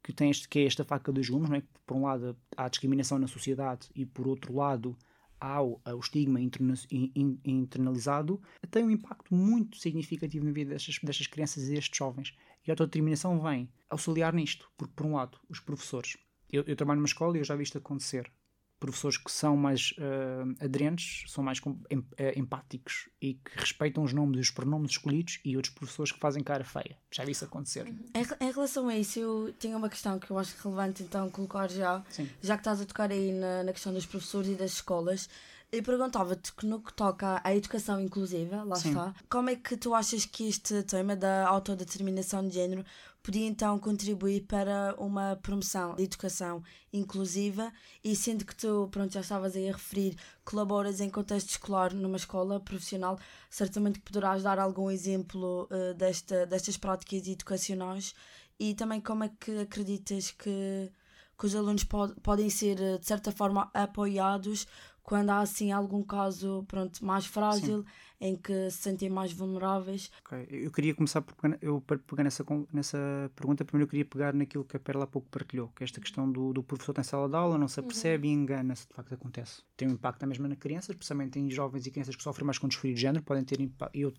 [0.03, 1.63] que, tem este, que é esta faca dos gumes, não é?
[1.87, 4.97] por um lado há discriminação na sociedade e por outro lado
[5.41, 10.99] há o, o estigma interna, in, internalizado, tem um impacto muito significativo na vida destas,
[11.03, 12.35] destas crianças e destes jovens.
[12.67, 16.17] E a autodeterminação vem auxiliar nisto, porque por um lado os professores
[16.57, 18.31] eu, eu, trabalho numa escola e eu já vi isto acontecer.
[18.79, 22.05] Professores que são mais uh, aderentes, são mais em, uh,
[22.37, 26.43] empáticos e que respeitam os nomes e os pronomes escolhidos, e outros professores que fazem
[26.43, 26.99] cara feia.
[27.11, 27.87] Já vi isso acontecer.
[27.87, 27.99] Uhum.
[28.15, 31.71] Em, em, relação a isso, eu tenho uma questão que eu acho relevante então colocar
[31.71, 32.29] já, Sim.
[32.43, 35.29] já que estás a tocar aí na, na questão dos professores e das escolas.
[35.73, 38.91] Eu perguntava-te que no que toca à educação inclusiva, lá Sim.
[38.91, 42.85] está, como é que tu achas que este tema da autodeterminação de género
[43.25, 47.73] podia então contribuir para uma promoção de educação inclusiva
[48.05, 52.19] e sendo que tu, pronto, já estavas aí a referir, colaboras em contexto escolar numa
[52.19, 58.15] escola profissional, certamente que poderás dar algum exemplo uh, desta, destas práticas educacionais
[58.61, 60.93] e também como é que acreditas que,
[61.39, 64.67] que os alunos pod podem ser, eh, de certa forma, apoiados
[65.03, 67.87] quando há assim algum caso pronto, mais frágil Sim.
[68.21, 70.11] Em que se sentem mais vulneráveis.
[70.25, 70.47] Okay.
[70.51, 74.33] Eu queria começar por pegar, eu, para pegar nessa, nessa pergunta, primeiro eu queria pegar
[74.33, 77.05] naquilo que a Perla há pouco partilhou, que é esta questão do, do professor tem
[77.05, 78.35] sala de aula, não se apercebe uhum.
[78.35, 79.63] e engana-se, de facto acontece.
[79.77, 82.59] Tem um impacto na mesma na criança, especialmente em jovens e crianças que sofrem mais
[82.59, 83.95] com disforia de género, podem ter impacto.
[83.95, 84.13] Eu,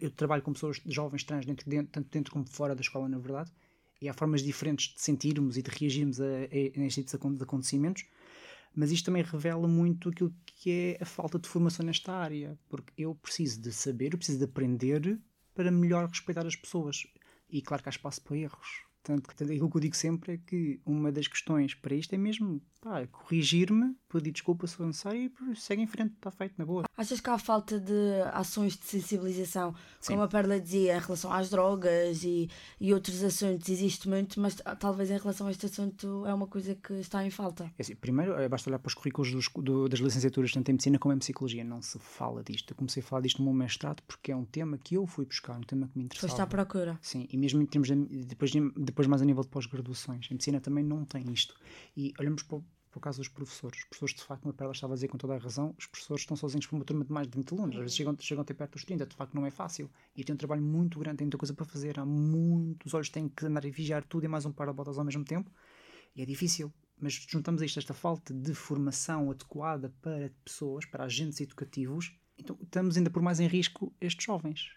[0.00, 3.18] eu trabalho com pessoas jovens trans dentro, dentro, tanto dentro como fora da escola, na
[3.18, 3.50] verdade,
[4.00, 8.04] e há formas diferentes de sentirmos e de reagirmos a, a, a estes acontecimentos
[8.74, 12.92] mas isto também revela muito aquilo que é a falta de formação nesta área, porque
[12.96, 15.18] eu preciso de saber, eu preciso de aprender
[15.54, 17.06] para melhor respeitar as pessoas.
[17.50, 18.84] E claro que há espaço para erros.
[19.02, 22.62] Portanto, aquilo que eu digo sempre é que uma das questões para isto é mesmo
[23.10, 26.84] corrigir-me, pedir desculpa se for necessário e segue em frente, está feito, na boa.
[26.96, 30.12] Achas que há falta de ações de sensibilização, Sim.
[30.12, 34.56] como a Perla dizia, em relação às drogas e, e outros assuntos, existe muito, mas
[34.78, 37.64] talvez em relação a este assunto é uma coisa que está em falta?
[37.78, 40.72] É assim, primeiro, é, basta olhar para os currículos dos, do, das licenciaturas, tanto em
[40.72, 42.72] medicina como em psicologia, não se fala disto.
[42.72, 45.24] Eu comecei a falar disto no meu mestrado porque é um tema que eu fui
[45.24, 46.28] buscar, um tema que me interessava.
[46.28, 46.98] Foste à procura.
[47.00, 47.94] Sim, e mesmo em termos de,
[48.24, 50.26] depois, depois mais a nível de pós-graduações.
[50.26, 51.54] Em medicina também não tem isto.
[51.96, 52.58] E olhamos para
[52.92, 53.80] por causa dos professores.
[53.80, 55.86] Os professores, de facto, como a Perla estava a dizer com toda a razão, os
[55.86, 57.76] professores estão sozinhos por uma turma de mais de 20 alunos.
[57.76, 59.90] Às vezes chegam, chegam até perto dos 30, de facto não é fácil.
[60.14, 63.28] E tem um trabalho muito grande, tem muita coisa para fazer, há muitos olhos têm
[63.28, 65.50] que andar a vigiar tudo e mais um par de botas ao mesmo tempo.
[66.14, 66.72] E é difícil.
[67.00, 72.56] Mas juntamos a isto, esta falta de formação adequada para pessoas, para agentes educativos, então
[72.62, 74.70] estamos ainda por mais em risco estes jovens.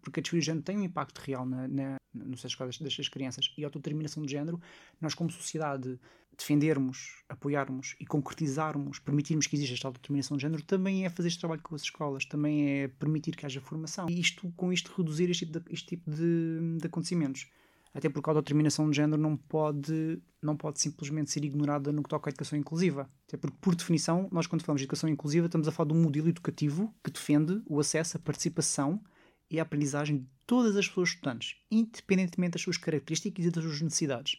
[0.00, 3.52] porque a disforia de género tem um impacto real na, na, no sexo destas crianças.
[3.56, 4.60] E a autodeterminação de género,
[5.00, 5.98] nós, como sociedade,
[6.38, 11.40] defendermos, apoiarmos e concretizarmos, permitirmos que exista esta autodeterminação de género, também é fazer este
[11.40, 14.08] trabalho com as escolas, também é permitir que haja formação.
[14.08, 17.50] E isto, com isto, reduzir este tipo de, este tipo de, de acontecimentos.
[17.92, 22.08] Até porque a autodeterminação de género não pode, não pode simplesmente ser ignorada no que
[22.08, 23.10] toca à educação inclusiva.
[23.26, 26.02] Até porque, por definição, nós, quando falamos de educação inclusiva, estamos a falar de um
[26.02, 29.02] modelo educativo que defende o acesso, a participação
[29.50, 33.80] e a aprendizagem de todas as pessoas estudantes, independentemente das suas características e das suas
[33.80, 34.36] necessidades.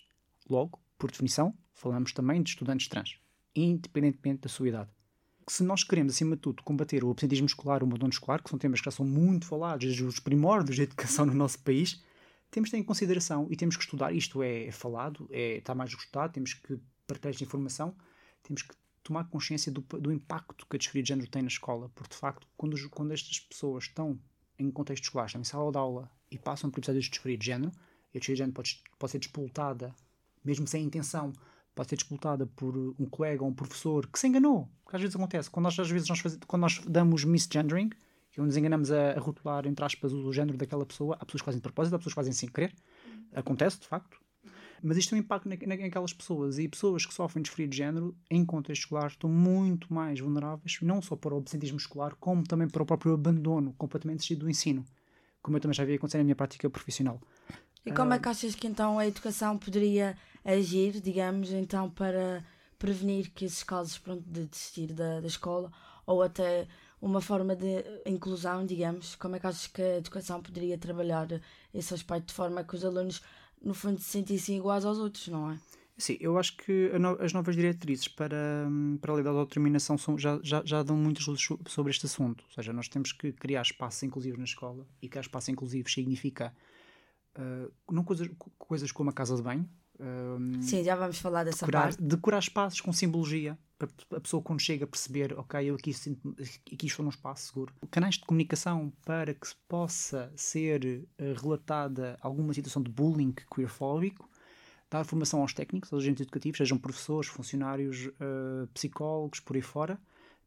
[0.49, 3.17] Logo, por definição, falamos também de estudantes trans,
[3.55, 4.91] independentemente da sua idade.
[5.47, 8.59] Se nós queremos, acima de tudo, combater o absentismo escolar, o abandono escolar, que são
[8.59, 12.03] temas que já são muito falados desde os primórdios da educação no nosso país,
[12.51, 14.13] temos de ter em consideração e temos que estudar.
[14.13, 17.95] Isto é, é falado, é, está mais gostado, temos que partilhar esta informação,
[18.43, 21.89] temos que tomar consciência do, do impacto que a disforia de género tem na escola,
[21.95, 24.19] porque de facto, quando, quando estas pessoas estão
[24.57, 27.45] em contexto escolar, estão em sala de aula e passam por episódios de disforia de
[27.45, 27.71] género,
[28.13, 29.95] e a disforia de género pode, pode ser despoltada,
[30.43, 31.33] mesmo sem intenção,
[31.75, 35.15] pode ser despoltada por um colega ou um professor que se enganou, que às vezes
[35.15, 35.49] acontece.
[35.49, 37.89] Quando nós, às vezes, nós, faz, quando nós damos misgendering,
[38.31, 41.41] que nos enganamos a, a rotular, entre aspas, o, o género daquela pessoa, há pessoas
[41.41, 42.73] que fazem de propósito, há pessoas que fazem sem querer,
[43.33, 44.19] acontece, de facto,
[44.81, 46.57] mas isto tem um impacto na, na, naquelas pessoas.
[46.57, 51.01] E pessoas que sofrem de de género em contexto escolar estão muito mais vulneráveis, não
[51.01, 54.85] só para o absentismo escolar, como também para o próprio abandono completamente do ensino,
[55.41, 57.21] como eu também já vi acontecer na minha prática profissional.
[57.85, 62.43] E como é que achas que então a educação poderia agir, digamos, então para
[62.77, 65.71] prevenir que esses casos pronto, de desistir da, da escola
[66.05, 66.67] ou até
[67.01, 71.27] uma forma de inclusão, digamos, como é que achas que a educação poderia trabalhar
[71.73, 73.21] esse aspecto de forma que os alunos
[73.61, 75.57] no fundo se sentissem iguais aos outros, não é?
[75.97, 78.65] Sim, eu acho que as novas diretrizes para,
[79.01, 82.45] para a lei da autodeterminação são, já, já, já dão muitas luzes sobre este assunto.
[82.47, 86.53] Ou seja, nós temos que criar espaços inclusivos na escola e criar espaços inclusivos significa
[87.37, 89.69] uh, não coisas, coisas como a casa de banho.
[89.99, 92.01] Uh, Sim, já vamos falar dessa decorar, parte.
[92.01, 96.35] Decorar espaços com simbologia para a pessoa quando chega a perceber, ok, eu aqui, sinto,
[96.71, 97.73] aqui estou num espaço seguro.
[97.89, 104.29] Canais de comunicação para que possa ser uh, relatada alguma situação de bullying queerfóbico,
[104.89, 109.99] dar formação aos técnicos, aos agentes educativos, sejam professores, funcionários, uh, psicólogos, por aí fora,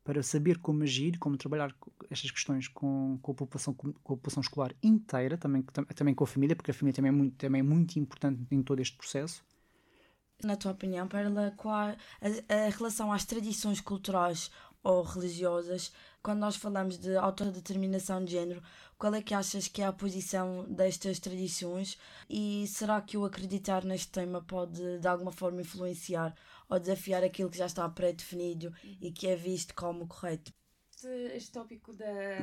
[0.04, 1.74] para saber como agir, como trabalhar
[2.10, 5.62] estas questões com, com, a, população, com a população escolar inteira, também,
[5.94, 8.62] também com a família, porque a família também é muito, também é muito importante em
[8.62, 9.44] todo este processo.
[10.42, 11.94] Na tua opinião, Perla, qual a,
[12.54, 14.50] a relação às tradições culturais
[14.82, 18.60] ou religiosas, quando nós falamos de autodeterminação de género,
[18.98, 21.98] qual é que achas que é a posição destas tradições?
[22.28, 26.34] E será que o acreditar neste tema pode de alguma forma influenciar
[26.72, 30.54] ou desafiar aquilo que já está pré-definido e que é visto como correto?
[30.90, 32.38] Este, este tópico da,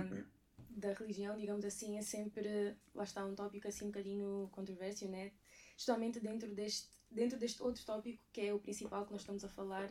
[0.69, 5.31] da religião, digamos assim, é sempre, lá está, um tópico assim um bocadinho controverso, né?
[5.75, 9.49] Justamente dentro deste dentro deste outro tópico que é o principal que nós estamos a
[9.49, 9.89] falar,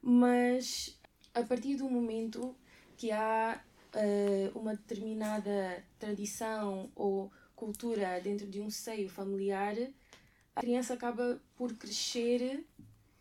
[0.00, 0.96] mas
[1.34, 2.54] a partir do momento
[2.96, 3.60] que há
[3.96, 9.74] uh, uma determinada tradição ou cultura dentro de um seio familiar,
[10.54, 12.64] a criança acaba por crescer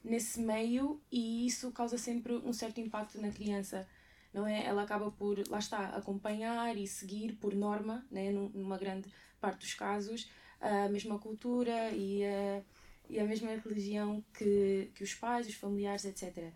[0.04, 3.88] nesse meio e isso causa sempre um certo impacto na criança
[4.34, 9.12] não é ela acaba por lá está acompanhar e seguir por norma né numa grande
[9.40, 10.30] parte dos casos
[10.60, 12.64] a mesma cultura e a
[13.12, 16.54] e a mesma religião que, que os pais, os familiares, etc.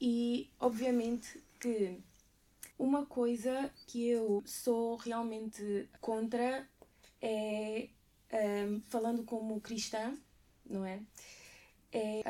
[0.00, 1.98] E obviamente que
[2.78, 6.64] uma coisa que eu sou realmente contra
[7.20, 7.88] é,
[8.32, 10.16] um, falando como cristã,
[10.64, 11.00] não é?
[11.90, 12.22] É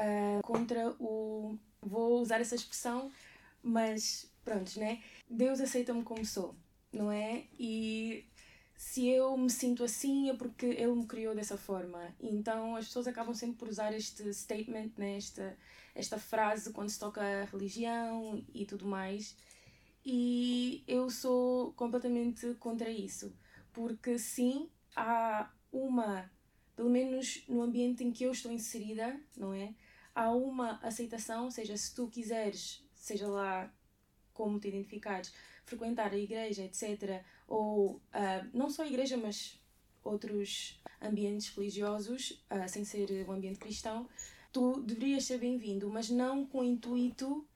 [0.47, 1.59] contra o.
[1.83, 3.11] Vou usar essa expressão,
[3.63, 5.03] mas pronto, né?
[5.29, 6.55] Deus aceita-me como sou,
[6.93, 7.45] não é?
[7.59, 8.25] E
[8.77, 12.15] se eu me sinto assim é porque ele me criou dessa forma.
[12.21, 15.17] Então as pessoas acabam sempre por usar este statement, né?
[15.17, 15.57] esta,
[15.95, 19.37] esta frase quando se toca a religião e tudo mais.
[20.05, 23.35] E eu sou completamente contra isso.
[23.73, 26.31] Porque sim, há uma,
[26.77, 29.75] pelo menos no ambiente em que eu estou inserida, não é?
[30.17, 33.71] Há uma aceitação, ou seja, se tu quiseres, seja lá
[34.33, 35.31] como te identificares,
[35.67, 38.01] frequentar a igreja, etc., ou uh,
[38.55, 39.61] não só a igreja, mas
[40.03, 44.09] outros ambientes religiosos, uh, sem ser o um ambiente cristão,
[44.51, 47.47] tu deverias ser bem-vindo, mas não com o intuito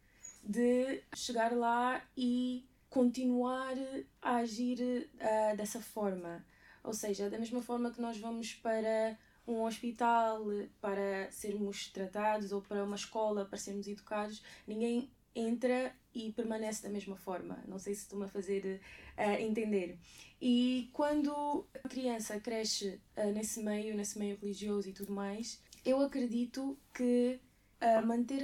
[0.44, 3.74] de chegar lá e continuar
[4.20, 6.44] a agir uh, dessa forma.
[6.84, 9.18] Ou seja, da mesma forma que nós vamos para
[9.52, 10.44] um hospital
[10.80, 16.88] para sermos tratados ou para uma escola para sermos educados, ninguém entra e permanece da
[16.88, 17.62] mesma forma.
[17.66, 18.80] Não sei se estou-me a fazer
[19.16, 19.98] uh, entender.
[20.40, 26.00] E quando a criança cresce uh, nesse meio, nesse meio religioso e tudo mais, eu
[26.00, 27.40] acredito que
[27.80, 28.42] uh, manter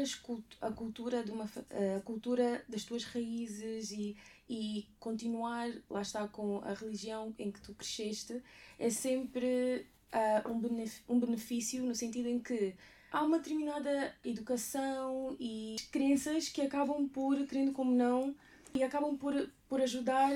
[0.61, 1.45] a cultura de uma
[1.97, 4.17] a cultura das tuas raízes e
[4.49, 8.41] e continuar lá está com a religião em que tu cresceste
[8.79, 9.87] é sempre
[10.17, 12.75] uh, um, benef um benefício no sentido em que
[13.13, 18.35] há uma determinada educação e crenças que acabam por, querendo como não,
[18.75, 20.31] e acabam por, por ajudar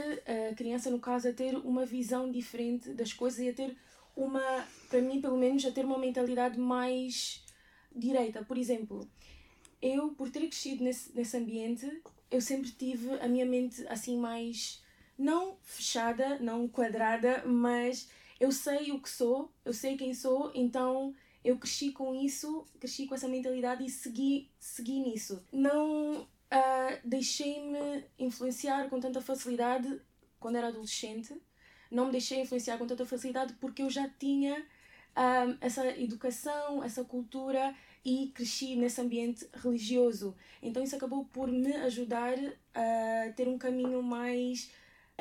[0.51, 3.77] a criança, no caso, a ter uma visão diferente das coisas e a ter
[4.17, 7.45] uma, para mim pelo menos, a ter uma mentalidade mais
[7.95, 8.43] direita.
[8.43, 9.07] Por exemplo,
[9.83, 14.83] eu, por ter crescido nesse, nesse ambiente, eu sempre tive a minha mente assim mais,
[15.19, 18.09] não fechada, não quadrada, mas
[18.41, 21.15] eu sei o que sou, eu sei quem sou, então
[21.45, 25.45] eu cresci com isso, cresci com essa mentalidade e segui, segui nisso.
[25.53, 30.01] Não uh, deixei-me influenciar com tanta facilidade
[30.39, 31.35] quando era adolescente.
[31.91, 37.05] Não me deixei influenciar com tanta facilidade porque eu já tinha uh, essa educação, essa
[37.05, 40.35] cultura e cresci nesse ambiente religioso.
[40.63, 42.35] Então isso acabou por me ajudar
[42.75, 44.71] a ter um caminho mais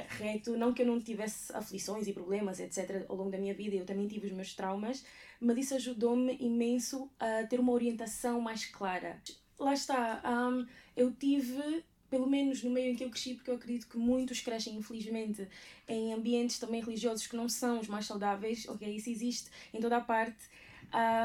[0.08, 3.76] reto, não que eu não tivesse aflições e problemas, etc, ao longo da minha vida,
[3.76, 5.04] eu também tive os meus traumas,
[5.40, 9.22] mas isso ajudou-me imenso a ter uma orientação mais clara.
[9.58, 13.56] Lá está, um, eu tive pelo menos no meio em que eu cresci, porque eu
[13.56, 15.48] acredito que muitos crescem, infelizmente,
[15.88, 18.96] em ambientes também religiosos que não são os mais saudáveis, ok?
[18.96, 20.50] Isso existe em toda a parte.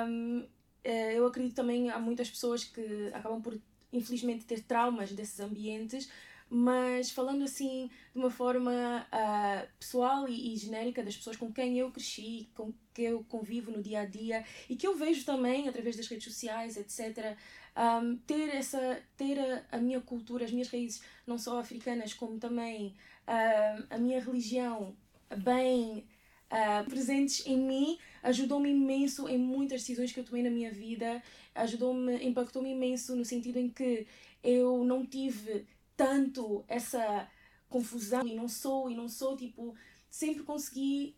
[0.07, 0.45] Um,
[0.85, 3.59] eh, eu acredito também há muitas pessoas que acabam por
[3.93, 6.11] infelizmente ter traumas desses ambientes
[6.57, 11.81] mas falando assim de uma forma uh, pessoal e, e, genérica das pessoas com quem
[11.81, 15.69] eu cresci, com que eu convivo no dia a dia e que eu vejo também
[15.69, 17.37] através das redes sociais, etc.
[17.77, 22.39] Um, ter essa ter a, a, minha cultura, as minhas raízes, não só africanas, como
[22.39, 22.95] também
[23.27, 24.97] uh, a minha religião
[25.37, 26.07] bem
[26.53, 31.21] uh, presentes em mim, ajudou-me imenso em muitas decisões que eu tomei na minha vida,
[31.53, 34.07] ajudou-me, impactou-me imenso no sentido em que
[34.45, 35.67] eu não tive
[35.97, 37.29] tanto essa
[37.69, 39.75] confusão e não sou e não sou, tipo,
[40.09, 41.17] sempre consegui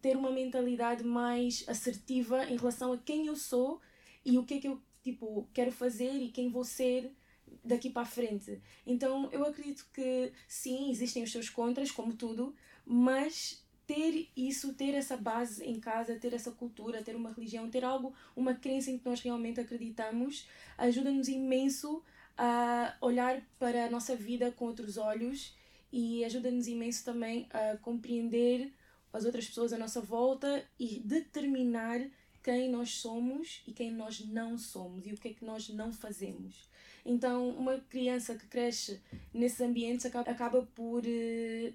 [0.00, 3.80] ter uma mentalidade mais assertiva em relação a quem eu sou
[4.24, 7.14] e o que é que eu, tipo, quero fazer e quem vou ser
[7.64, 8.60] daqui para a frente.
[8.86, 12.54] Então, eu acredito que sim, existem os seus contras, como tudo,
[12.84, 17.84] mas ter isso, ter essa base em casa, ter essa cultura, ter uma religião, ter
[17.84, 20.48] algo, uma crença em que nós realmente acreditamos,
[20.78, 22.02] ajuda-nos imenso
[22.42, 25.54] a olhar para a nossa vida com outros olhos
[25.92, 28.72] e ajuda-nos imenso também a compreender
[29.12, 32.00] as outras pessoas à nossa volta e determinar
[32.42, 35.92] quem nós somos e quem nós não somos e o que é que nós não
[35.92, 36.66] fazemos.
[37.04, 39.02] Então, uma criança que cresce
[39.34, 41.74] nesses ambientes acaba, acaba por uh,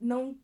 [0.00, 0.38] não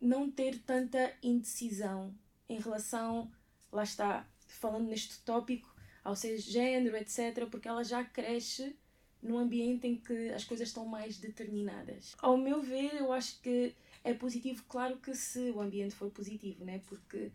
[0.00, 2.14] não ter tanta indecisão
[2.48, 3.32] em relação,
[3.72, 5.74] lá está, falando neste tópico,
[6.04, 8.76] ao seu género, etc., porque ela já cresce
[9.22, 12.14] num ambiente em que as coisas estão mais determinadas.
[12.18, 16.64] Ao meu ver, eu acho que é positivo, claro que se o ambiente for positivo,
[16.64, 16.80] né?
[16.86, 17.32] porque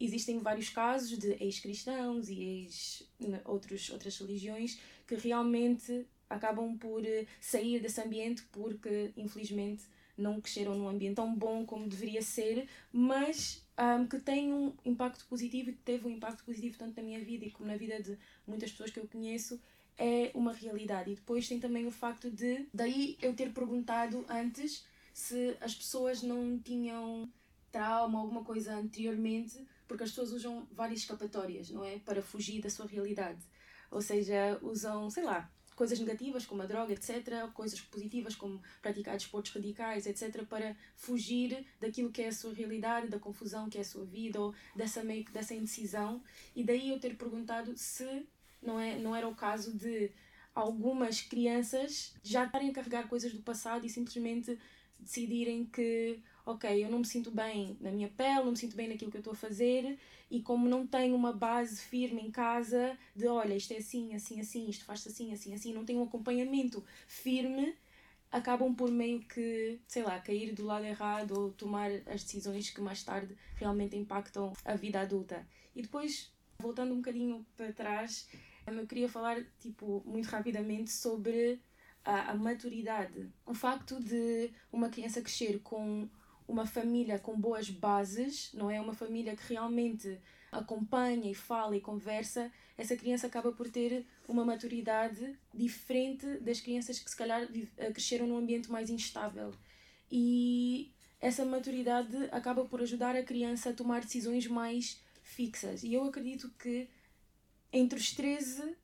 [0.00, 7.80] existem vários casos de ex-cristãos e ex-outras outras religiões que realmente acabam por eh, sair
[7.80, 9.84] desse ambiente porque, infelizmente,
[10.16, 15.26] não cresceram num ambiente tão bom como deveria ser, mas um, que tem um impacto
[15.26, 18.00] positivo e que teve um impacto positivo tanto na minha vida e como na vida
[18.00, 19.60] de muitas pessoas que eu conheço,
[19.98, 21.10] é uma realidade.
[21.10, 26.22] E depois tem também o facto de, daí eu ter perguntado antes se as pessoas
[26.22, 27.30] não tinham
[27.70, 31.98] trauma, alguma coisa anteriormente, porque as pessoas usam várias escapatórias, não é?
[31.98, 33.44] Para fugir da sua realidade.
[33.90, 39.16] Ou seja, usam, sei lá, coisas negativas como a droga, etc., coisas positivas como praticar
[39.16, 43.80] desportos radicais, etc., para fugir daquilo que é a sua realidade, da confusão que é
[43.80, 46.22] a sua vida ou dessa meio dessa indecisão.
[46.54, 48.26] E daí eu ter perguntado se
[48.64, 50.10] não é não era o caso de
[50.54, 54.58] algumas crianças já estarem a carregar coisas do passado e simplesmente
[54.98, 58.88] decidirem que ok, eu não me sinto bem na minha pele, não me sinto bem
[58.88, 59.98] naquilo que eu estou a fazer
[60.30, 64.40] e como não tenho uma base firme em casa de olha, isto é assim, assim,
[64.40, 67.74] assim, isto faz-se assim, assim, assim, não tenho um acompanhamento firme,
[68.30, 72.80] acabam por meio que, sei lá, cair do lado errado ou tomar as decisões que
[72.80, 75.46] mais tarde realmente impactam a vida adulta.
[75.74, 78.28] E depois, voltando um bocadinho para trás,
[78.66, 81.60] eu queria falar, tipo, muito rapidamente sobre
[82.04, 83.30] a, a maturidade.
[83.46, 86.08] O facto de uma criança crescer com
[86.46, 88.80] uma família com boas bases, não é?
[88.80, 90.18] Uma família que realmente
[90.52, 96.98] acompanha e fala e conversa, essa criança acaba por ter uma maturidade diferente das crianças
[96.98, 99.52] que se calhar eh, cresceram num ambiente mais instável.
[100.10, 105.82] E essa maturidade acaba por ajudar a criança a tomar decisões mais fixas.
[105.82, 106.88] E eu acredito que
[107.74, 108.76] entre os 13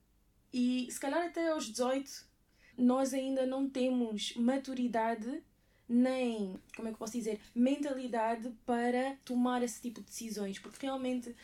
[0.53, 2.25] e se calhar até aos 18,
[2.77, 5.41] nós ainda não temos maturidade
[5.87, 11.29] nem, como é que posso dizer, mentalidade para tomar esse tipo de decisões, porque realmente
[11.29, 11.35] uh,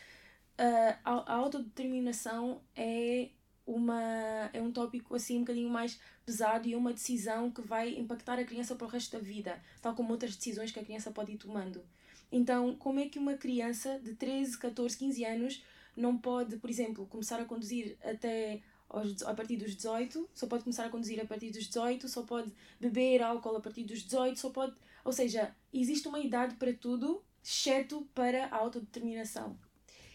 [1.04, 3.28] a, a autodeterminação é
[3.66, 7.98] uma é um tópico assim um bocadinho mais pesado e é uma decisão que vai
[7.98, 11.10] impactar a criança para o resto da vida, tal como outras decisões que a criança
[11.10, 11.84] pode ir tomando.
[12.32, 15.64] Então, como é que uma criança de 13, 14, 15 anos
[15.98, 20.64] não pode, por exemplo, começar a conduzir até aos, a partir dos 18, só pode
[20.64, 24.38] começar a conduzir a partir dos 18, só pode beber álcool a partir dos 18,
[24.38, 24.74] só pode.
[25.04, 29.58] Ou seja, existe uma idade para tudo, exceto para a autodeterminação.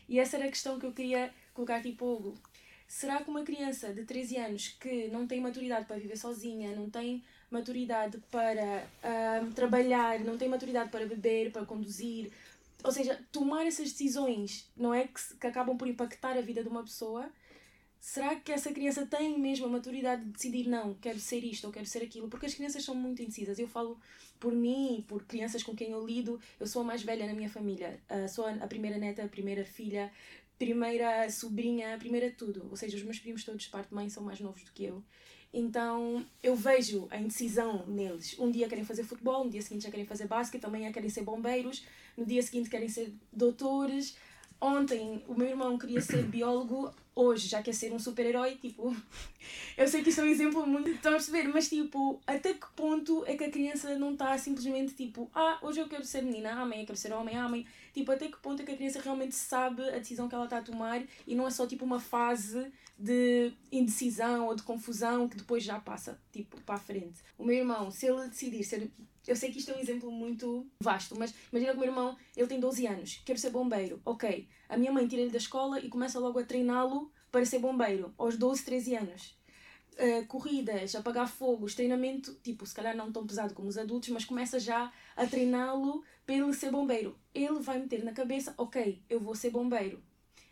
[0.08, 2.38] E essa era a questão que eu queria colocar aqui para o Hugo.
[2.88, 6.90] Será que uma criança de 13 anos que não tem maturidade para viver sozinha, não
[6.90, 12.32] tem maturidade para uh, trabalhar, não tem maturidade para beber, para conduzir,
[12.84, 15.08] ou seja, tomar essas decisões, não é?
[15.08, 17.32] Que, que acabam por impactar a vida de uma pessoa,
[18.00, 21.72] será que essa criança tem mesmo a maturidade de decidir não, quero ser isto ou
[21.72, 22.28] quero ser aquilo?
[22.28, 23.58] Porque as crianças são muito indecisas.
[23.58, 23.98] Eu falo
[24.40, 27.50] por mim, por crianças com quem eu lido, eu sou a mais velha na minha
[27.50, 30.12] família, uh, sou a primeira neta, a primeira filha,
[30.60, 32.68] primeira sobrinha, a primeira tudo.
[32.70, 35.02] Ou seja, os meus primos todos parte de mãe são mais novos do que eu.
[35.54, 38.38] Então eu vejo a indecisão neles.
[38.40, 41.22] Um dia querem fazer futebol, no dia seguinte já querem fazer basquete, amanhã querem ser
[41.22, 41.86] bombeiros,
[42.18, 44.16] no dia seguinte querem ser doutores,
[44.64, 48.56] Ontem o meu irmão queria ser biólogo, hoje já quer ser um super-herói.
[48.56, 48.96] Tipo,
[49.78, 50.90] eu sei que isto é um exemplo muito.
[50.90, 51.50] Estão a perceber?
[51.50, 55.82] Mas, tipo, até que ponto é que a criança não está simplesmente tipo, ah, hoje
[55.82, 57.66] eu quero ser menina, amanhã eu quero ser homem, amanhã.
[57.94, 60.60] Tipo, até que ponto é que a criança realmente sabe a decisão que ela está
[60.60, 65.36] a tomar e não é só tipo uma fase de indecisão ou de confusão que
[65.36, 67.20] depois já passa, tipo, para a frente.
[67.38, 68.90] O meu irmão, se ele decidir ser
[69.28, 72.18] eu sei que isto é um exemplo muito vasto, mas imagina que o meu irmão,
[72.36, 74.02] ele tem 12 anos, quer ser bombeiro.
[74.06, 78.14] Ok, a minha mãe tira-lhe da escola e começa logo a treiná-lo para ser bombeiro,
[78.18, 79.38] aos 12, 13 anos.
[79.94, 84.26] Uh, corridas, apagar fogos, treinamento, tipo, se calhar não tão pesado como os adultos, mas
[84.26, 87.18] começa já a treiná-lo para ele ser bombeiro.
[87.34, 90.04] Ele vai meter na cabeça, ok, eu vou ser bombeiro.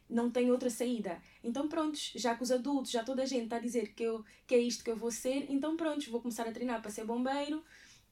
[0.08, 1.20] Não tem outra saída.
[1.44, 4.24] Então, prontos, já que os adultos, já toda a gente está a dizer que, eu,
[4.46, 7.06] que é isto que eu vou ser, então, prontos, vou começar a treinar para ser
[7.06, 7.64] bombeiro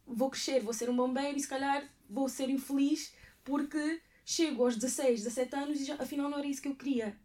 [0.10, 4.76] vou crescer, vou ser um bombeiro e se calhar vou ser infeliz porque chego aos
[4.76, 7.16] 16, 17 anos e já, afinal não era isso que eu queria.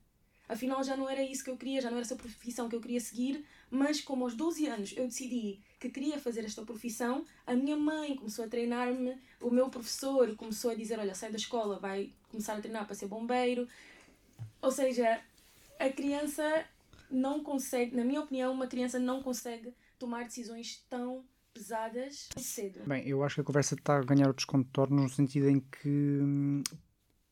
[0.46, 2.80] Afinal já não era isso que eu queria, já não era essa profissão que eu
[2.80, 7.54] queria seguir, mas como aos 12 anos eu decidi que queria fazer esta profissão, a
[7.54, 11.78] minha mãe começou a treinar-me, o meu professor começou a dizer, olha, sai da escola,
[11.78, 13.66] vai começar a treinar para ser bombeiro.
[14.60, 15.22] Ou seja,
[15.78, 16.66] a criança
[17.10, 21.24] não consegue, na minha opinião, uma criança não consegue tomar decisões tão
[21.54, 22.80] pesadas cedo.
[22.86, 26.20] Bem, eu acho que a conversa está a ganhar outros contornos no sentido em que,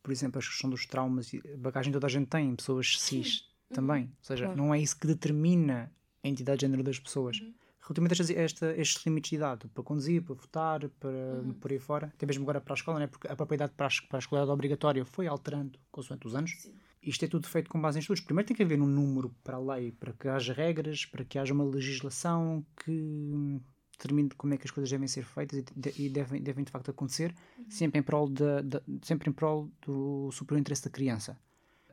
[0.02, 3.44] por exemplo, a questão dos traumas e bagagem toda a gente tem, pessoas cis Sim.
[3.70, 3.74] Uhum.
[3.74, 4.04] também.
[4.04, 4.58] Ou seja, claro.
[4.58, 5.92] não é isso que determina
[6.22, 7.40] a entidade de género das pessoas.
[7.40, 7.52] Uhum.
[7.80, 11.52] Relativamente a esta, estes limites de idade, para conduzir, para votar, para uhum.
[11.54, 13.08] por aí fora, até mesmo agora para a escola, né?
[13.08, 16.52] porque a própria idade para a, para a escola obrigatória foi alterando consoante os anos.
[16.60, 16.72] Sim.
[17.02, 18.22] Isto é tudo feito com base em estudos.
[18.22, 21.36] Primeiro tem que haver um número para a lei, para que haja regras, para que
[21.36, 23.60] haja uma legislação que
[23.92, 26.90] determine como é que as coisas devem ser feitas e, e devem, devem de facto
[26.90, 27.64] acontecer, uhum.
[27.70, 31.38] sempre, em prol de, de, sempre em prol do superior interesse da criança.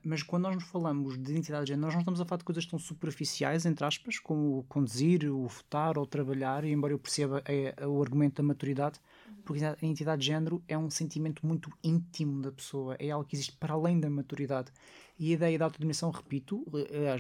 [0.04, 2.46] Mas quando nós nos falamos de identidade de género, nós não estamos a falar de
[2.46, 7.42] coisas tão superficiais, entre aspas, como conduzir, o votar ou trabalhar, e embora eu perceba
[7.46, 9.36] é, é o argumento da maturidade, uhum.
[9.46, 13.36] porque a identidade de género é um sentimento muito íntimo da pessoa, é algo que
[13.36, 14.72] existe para além da maturidade.
[15.20, 16.66] E a ideia da autodeterminação, repito,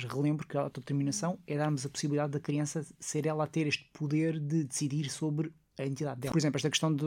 [0.08, 3.89] relembro que a autodeterminação é darmos a possibilidade da criança ser ela a ter este
[3.91, 6.32] poder de decidir sobre a entidade dela.
[6.32, 7.06] Por exemplo, esta questão de,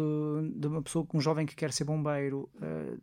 [0.54, 3.00] de uma pessoa, um jovem que quer ser bombeiro, uh,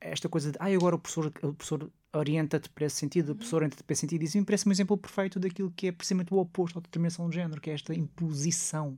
[0.00, 3.56] esta coisa de, ah, agora o professor, o professor orienta-te para esse sentido, o professor
[3.56, 6.38] orienta-te para esse sentido, isso me parece um exemplo perfeito daquilo que é precisamente o
[6.38, 8.96] oposto à determinação de género, que é esta imposição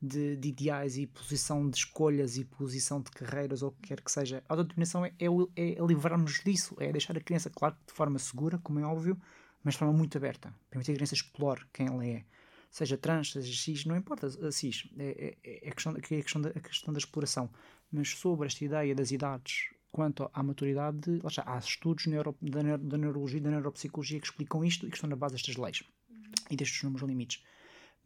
[0.00, 4.00] de, de, ideais e posição de escolhas e posição de carreiras ou o que quer
[4.00, 4.42] que seja.
[4.48, 8.58] A autodeterminação é, é, é livrar-nos disso, é deixar a criança, claro, de forma segura,
[8.58, 9.20] como é óbvio,
[9.64, 10.54] mas de forma muito aberta.
[10.70, 12.24] Permitir a criança explore quem ela é.
[12.70, 16.50] Seja trans, seja cis, não importa cis, é, é, é, a, questão, é questão da,
[16.50, 17.50] a questão da exploração.
[17.90, 22.76] Mas sobre esta ideia das idades quanto à maturidade, lá está, há estudos neuro, da,
[22.76, 25.82] da neurologia e da neuropsicologia que explicam isto e que estão na base destas leis
[26.10, 26.22] uhum.
[26.50, 27.42] e destes números limites.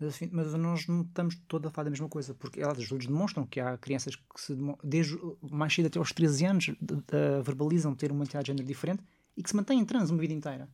[0.01, 2.85] Mas, assim, mas nós não estamos toda a falar da mesma coisa, porque elas, os
[2.85, 6.75] estudos demonstram que há crianças que se, desde mais cedo até aos 13 anos de,
[6.81, 9.03] de, verbalizam ter uma identidade de género diferente
[9.37, 10.69] e que se mantêm em transe uma vida inteira.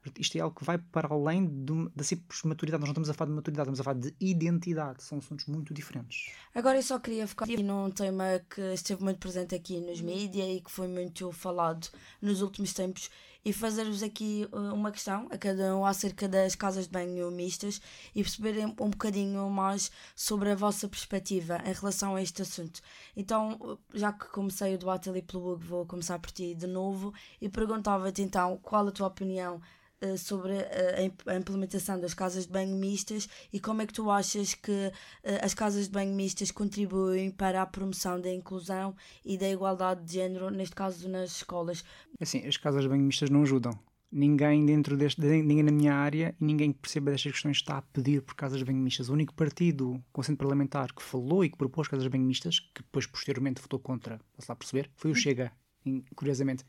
[0.00, 1.48] Portanto, Isto é algo que vai para além
[1.94, 2.80] da simples maturidade.
[2.80, 5.02] Nós não estamos a falar de maturidade, estamos a falar de identidade.
[5.02, 6.32] São assuntos muito diferentes.
[6.54, 10.48] Agora eu só queria focar aqui num tema que esteve muito presente aqui nos mídias
[10.48, 11.88] e que foi muito falado
[12.22, 13.10] nos últimos tempos
[13.48, 17.80] e fazer-vos aqui uh, uma questão a cada um acerca das casas de banho mistas
[18.14, 22.82] e perceberem um bocadinho mais sobre a vossa perspectiva em relação a este assunto.
[23.16, 26.66] Então, uh, já que comecei o debate ali pelo Hugo, vou começar por ti de
[26.66, 29.77] novo e perguntava-te então qual a tua opinião eh,
[30.16, 33.92] sobre eh, a imp- a implementação das casas de banho mistas e como é que
[33.92, 34.92] tu achas que
[35.24, 38.94] eh, as casas de banho mistas contribuem para a promoção da inclusão
[39.24, 41.84] e da igualdade de género, neste caso nas escolas.
[42.20, 43.72] Assim, as casas de banho mistas não ajudam.
[44.10, 47.76] Ninguém dentro deste, de- ninguém na minha área e ninguém que perceba destas questões está
[47.76, 49.10] a pedir por casas de banho mistas.
[49.10, 52.58] O único partido com assento parlamentar que falou e que propôs casas de banho mistas,
[52.58, 55.52] que depois posteriormente votou contra, posso lá perceber, foi o Chega.
[55.84, 56.64] E, curiosamente,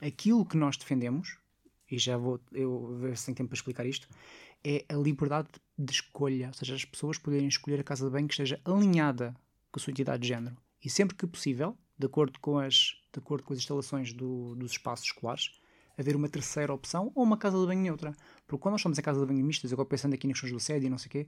[0.00, 1.36] aquilo que nós defendemos,
[1.94, 4.08] e já vou eu ver se tenho tempo para explicar isto,
[4.62, 8.26] é a liberdade de escolha, ou seja, as pessoas poderem escolher a casa de banho
[8.26, 9.34] que esteja alinhada
[9.70, 10.56] com a sua identidade de género.
[10.82, 14.72] E sempre que possível, de acordo com as, de acordo com as instalações do- dos
[14.72, 15.50] espaços escolares,
[15.96, 18.12] haver uma terceira opção ou uma casa de banho neutra.
[18.46, 20.56] Porque quando nós estamos em casa de banho mistas, agora pensando aqui nas questões do
[20.56, 21.26] assédio e não sei o quê,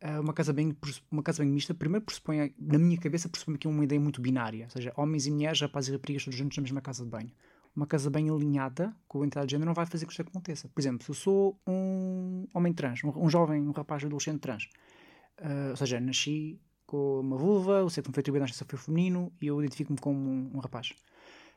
[0.00, 0.76] ah, uma casa, de banho,
[1.10, 4.20] uma casa de banho mista, primeiro pressupõe, na minha cabeça, pressupõe aqui uma ideia muito
[4.20, 4.64] binária.
[4.64, 7.30] Ou seja, homens e mulheres, rapazes e raparigas, todos juntos na mesma casa de banho.
[7.78, 10.68] Uma casa bem alinhada com a identidade de género não vai fazer que isto aconteça.
[10.68, 14.68] Por exemplo, se eu sou um homem trans, um, um jovem, um rapaz adolescente trans,
[15.36, 18.76] ah, ou seja, nasci com uma vulva, o sexo me foi atribuído à nascença foi
[18.80, 20.92] feminino e eu identifico-me como um, um rapaz.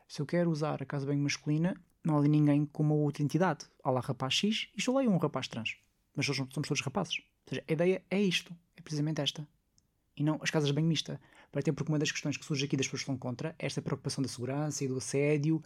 [0.06, 3.24] Se eu quero usar a casa banho masculina, não há ali ninguém com uma outra
[3.24, 3.66] entidade.
[3.82, 5.76] Há lá rapaz X e estou lá um rapaz trans.
[6.14, 7.18] Mas nós somos todos rapazes.
[7.18, 9.44] Ou seja, a ideia é isto, é precisamente esta.
[10.16, 11.20] E não as casas banho mista.
[11.52, 13.82] Até porque uma das questões que surge aqui das pessoas que estão contra é esta
[13.82, 15.60] preocupação da segurança e do assédio,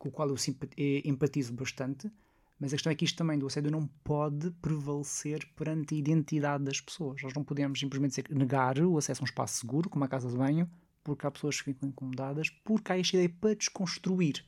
[0.00, 0.36] com o qual eu
[0.78, 2.10] eh, empatizo bastante.
[2.58, 6.64] Mas a questão é que isto também do assédio não pode prevalecer perante a identidade
[6.64, 7.22] das pessoas.
[7.22, 10.28] Nós não podemos simplesmente dizer- negar o acesso a um espaço seguro, como a casa
[10.28, 10.68] de banho,
[11.04, 14.44] porque há pessoas que ficam incomodadas, porque há esta ideia para desconstruir.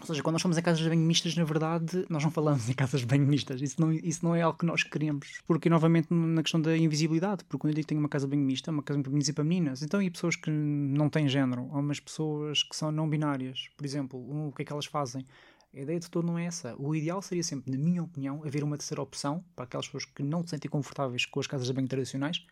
[0.00, 2.68] Ou seja, quando nós falamos em casas de banho mistas, na verdade, nós não falamos
[2.68, 3.60] em casas de banho mistas.
[3.60, 5.40] Isso não, isso não é algo que nós queremos.
[5.46, 7.44] Porque, novamente, na questão da invisibilidade.
[7.44, 9.10] Porque quando eu digo que tenho uma casa de banho mista, é uma casa para
[9.10, 9.82] meninos e para meninas.
[9.82, 11.62] Então, e pessoas que não têm género?
[11.72, 15.26] Ou umas pessoas que são não binárias, por exemplo, o que é que elas fazem?
[15.74, 16.74] A ideia de todo não é essa.
[16.78, 20.22] O ideal seria sempre, na minha opinião, haver uma terceira opção para aquelas pessoas que
[20.22, 22.44] não se sentem confortáveis com as casas de banho tradicionais,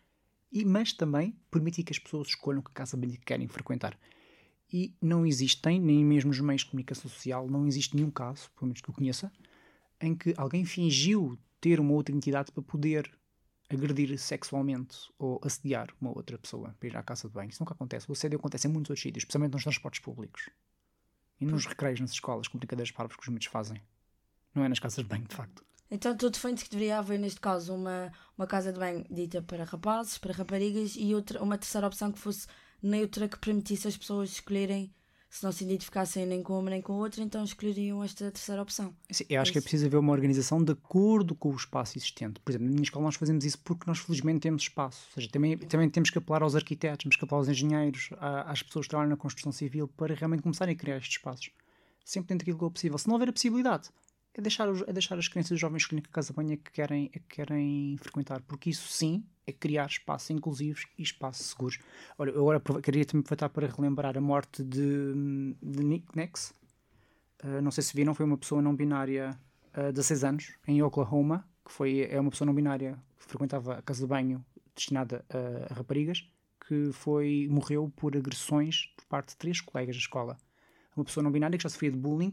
[0.52, 3.98] e, mas também permitir que as pessoas escolham que casa de banho que querem frequentar.
[4.72, 8.66] E não existem, nem mesmo nos meios de comunicação social, não existe nenhum caso, pelo
[8.66, 9.32] menos que eu conheça,
[10.00, 13.10] em que alguém fingiu ter uma outra entidade para poder
[13.68, 17.50] agredir sexualmente ou assediar uma outra pessoa para ir à casa de banho.
[17.50, 18.08] Isso nunca acontece.
[18.08, 20.48] O assédio acontece em muitos outros sítios, especialmente nos transportes públicos.
[21.40, 23.80] E nos recreios nas escolas, com brincadeiras parvas que os miúdos fazem.
[24.54, 25.64] Não é nas casas de banho, de facto.
[25.90, 29.64] Então tu defendes que deveria haver, neste caso, uma, uma casa de banho dita para
[29.64, 32.46] rapazes, para raparigas e outra, uma terceira opção que fosse
[32.86, 34.92] neutra que permitisse as pessoas escolherem,
[35.28, 38.94] se não se identificassem nem com uma nem com outra, então escolheriam esta terceira opção.
[39.10, 42.40] Sim, eu acho que é preciso haver uma organização de acordo com o espaço existente.
[42.40, 45.06] Por exemplo, na minha escola nós fazemos isso porque nós felizmente temos espaço.
[45.08, 48.62] Ou seja, também, também temos que apelar aos arquitetos, temos que apelar aos engenheiros, às
[48.62, 51.50] pessoas que trabalham na construção civil para realmente começarem a criar estes espaços.
[52.04, 52.98] Sempre dentro daquilo que é possível.
[52.98, 53.90] Se não houver a possibilidade,
[54.40, 56.70] é deixar, é deixar as crianças e jovens escolherem que casa de banho é que
[56.70, 58.42] querem, é que querem frequentar.
[58.42, 61.78] Porque isso sim é criar espaços inclusivos e espaços seguros.
[62.18, 66.52] Olha, eu agora queria também aproveitar para relembrar a morte de, de Nick Nex.
[67.42, 69.38] Uh, não sei se viram, foi uma pessoa não binária
[69.76, 73.78] uh, de 6 anos, em Oklahoma, que foi, é uma pessoa não binária que frequentava
[73.78, 76.28] a casa de banho destinada a, a raparigas,
[76.66, 80.36] que foi, morreu por agressões por parte de três colegas da escola.
[80.96, 82.32] Uma pessoa não binária que já sofria de bullying,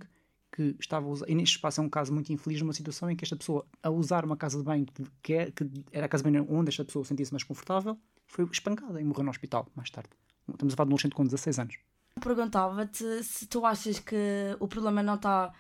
[0.56, 3.16] que estava a usar, e neste espaço é um caso muito infeliz, numa situação em
[3.16, 4.86] que esta pessoa, a usar uma casa de banho
[5.24, 7.98] que, é- que era a casa de banho onde esta pessoa sentia-se mais confortável,
[8.28, 10.10] foi espancada e morreu no hospital mais tarde.
[10.50, 11.76] Estamos a falar de um adolescente com 16 anos.
[12.22, 14.16] Perguntava-te se tu achas que
[14.60, 15.52] o problema não está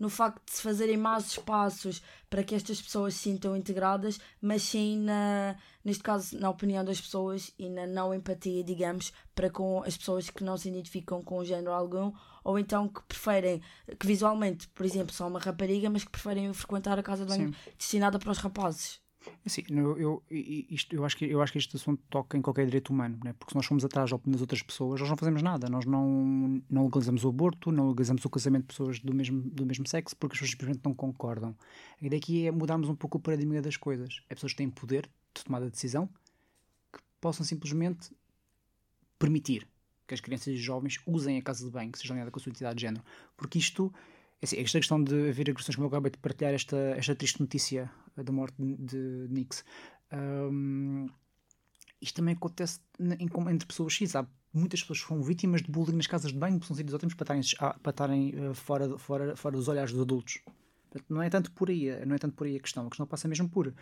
[0.00, 4.62] no facto de se fazerem mais espaços para que estas pessoas se sintam integradas, mas
[4.62, 9.82] sim, na, neste caso, na opinião das pessoas e na não empatia, digamos, para com
[9.84, 13.60] as pessoas que não se identificam com género algum, ou então que preferem,
[13.98, 17.54] que visualmente, por exemplo, são uma rapariga, mas que preferem frequentar a casa de banho
[17.76, 19.00] destinada para os rapazes.
[19.44, 22.90] Assim, eu, isto, eu, acho que, eu acho que este assunto toca em qualquer direito
[22.90, 23.34] humano, né?
[23.34, 25.68] porque se nós formos atrás das outras pessoas, nós não fazemos nada.
[25.68, 29.66] Nós não, não legalizamos o aborto, não legalizamos o casamento de pessoas do mesmo, do
[29.66, 31.54] mesmo sexo, porque as pessoas simplesmente não concordam.
[32.00, 34.22] A ideia aqui é mudarmos um pouco o paradigma das coisas.
[34.28, 36.08] É pessoas que têm poder de tomada de decisão
[36.92, 38.10] que possam simplesmente
[39.18, 39.68] permitir
[40.06, 42.42] que as crianças e jovens usem a casa de banho, que seja alinhada com a
[42.42, 43.04] sua identidade de género.
[43.36, 43.92] Porque isto
[44.42, 47.40] É assim, esta questão de haver agressões, como eu acabei de partilhar esta, esta triste
[47.40, 49.64] notícia da morte de, de Nix,
[50.12, 51.08] um,
[52.00, 52.80] isto também acontece
[53.50, 54.16] entre pessoas X.
[54.16, 56.94] Há muitas pessoas que foram vítimas de bullying nas casas de banho, porque são sítios
[56.94, 60.38] ótimos para estarem, para estarem uh, fora, fora, fora dos olhares dos adultos.
[61.08, 62.86] Não é tanto por aí, não é tanto por aí a questão.
[62.86, 63.72] A questão passa mesmo por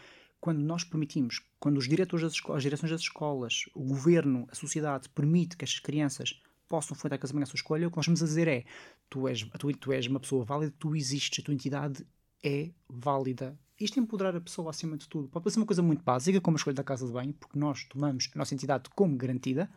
[0.40, 4.54] quando nós permitimos, quando os diretores das escolas, as direções das escolas, o governo, a
[4.54, 7.90] sociedade permite que estas crianças possam frequentar a casa de banho à sua escolha, o
[7.90, 8.64] que nós vamos a dizer é
[9.08, 12.06] tu és, tu, tu és uma pessoa válida, tu existes, a tua entidade
[12.44, 13.58] é válida.
[13.80, 15.28] Isto é empoderar a pessoa acima de tudo.
[15.28, 17.84] Pode ser uma coisa muito básica, como a escolha da casa de banho, porque nós
[17.84, 19.70] tomamos a nossa entidade como garantida,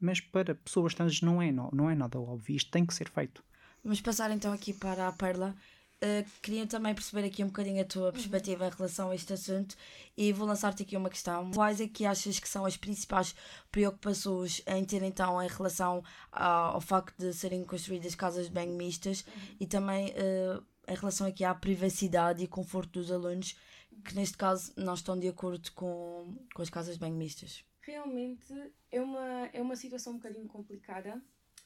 [0.00, 2.56] mas para pessoas trans não é, não, não é nada óbvio.
[2.56, 3.44] Isto tem que ser feito.
[3.82, 5.54] Vamos passar então aqui para a Perla.
[6.02, 8.70] Uh, queria também perceber aqui um bocadinho a tua perspectiva uhum.
[8.70, 9.74] em relação a este assunto
[10.16, 11.50] e vou lançar-te aqui uma questão.
[11.50, 13.34] Quais é que achas que são as principais
[13.70, 18.76] preocupações em ter então em relação ao, ao facto de serem construídas casas de banho
[18.76, 19.56] mistas uhum.
[19.60, 23.56] e também uh, em relação aqui à privacidade e conforto dos alunos,
[24.04, 27.64] que neste caso não estão de acordo com, com as casas bem mistas.
[27.80, 31.22] Realmente é uma, é uma situação um bocadinho complicada,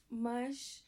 [0.09, 0.83] mas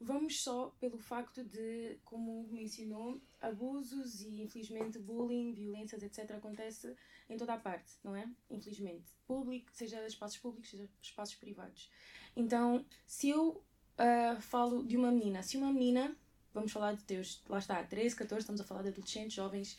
[0.00, 6.30] vamos só pelo facto de, como mencionou, abusos e infelizmente bullying, violências, etc.
[6.32, 6.94] acontece
[7.28, 8.28] em toda a parte, não é?
[8.50, 9.12] Infelizmente.
[9.26, 11.90] Público, seja espaços públicos, seja espaços privados.
[12.36, 16.16] Então, se eu uh, falo de uma menina, se uma menina
[16.52, 19.78] vamos falar de teus, lá está, 13, 14, estamos a falar de adolescentes, jovens,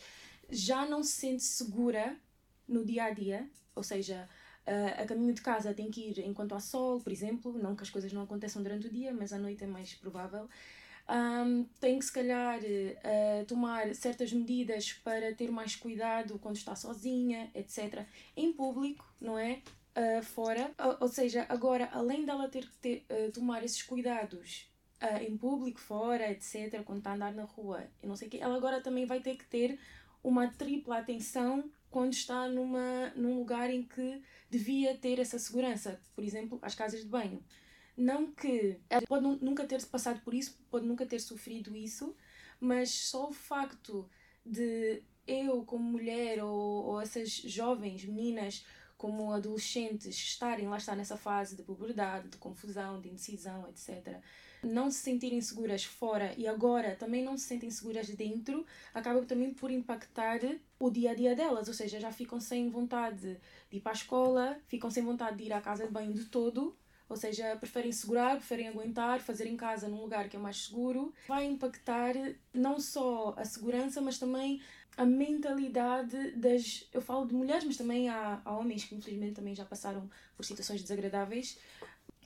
[0.49, 2.15] já não se sente segura
[2.67, 4.27] no dia a dia, ou seja,
[4.97, 7.89] a caminho de casa tem que ir enquanto há sol, por exemplo, não que as
[7.89, 10.47] coisas não aconteçam durante o dia, mas à noite é mais provável.
[11.09, 16.75] Um, tem que se calhar uh, tomar certas medidas para ter mais cuidado quando está
[16.75, 18.05] sozinha, etc.
[18.37, 19.63] Em público, não é?
[19.97, 24.68] Uh, fora, ou, ou, seja, agora além dela ter que ter, uh, tomar esses cuidados
[25.01, 28.31] uh, em público, fora, etc., quando está a andar na rua, e não sei o
[28.31, 29.79] quê, ela agora também vai ter que ter
[30.23, 36.23] uma tripla atenção quando está numa, num lugar em que devia ter essa segurança, por
[36.23, 37.43] exemplo, as casas de banho.
[37.97, 42.15] Não que ela pode nunca ter passado por isso, pode nunca ter sofrido isso,
[42.59, 44.09] mas só o facto
[44.45, 48.65] de eu, como mulher, ou, ou essas jovens meninas,
[48.99, 54.21] como adolescentes, estarem lá está nessa fase de puberdade, de confusão, de indecisão, etc
[54.63, 59.53] não se sentirem seguras fora e agora também não se sentem seguras dentro, acaba também
[59.53, 60.39] por impactar
[60.77, 63.39] o dia a dia delas, ou seja, já ficam sem vontade
[63.69, 66.25] de ir para a escola, ficam sem vontade de ir à casa de banho de
[66.25, 66.75] todo,
[67.07, 71.11] ou seja, preferem segurar, preferem aguentar, fazer em casa num lugar que é mais seguro.
[71.27, 72.13] Vai impactar
[72.53, 74.61] não só a segurança, mas também
[74.99, 76.85] a mentalidade das.
[76.91, 80.43] Eu falo de mulheres, mas também há, há homens que infelizmente também já passaram por
[80.43, 81.57] situações desagradáveis.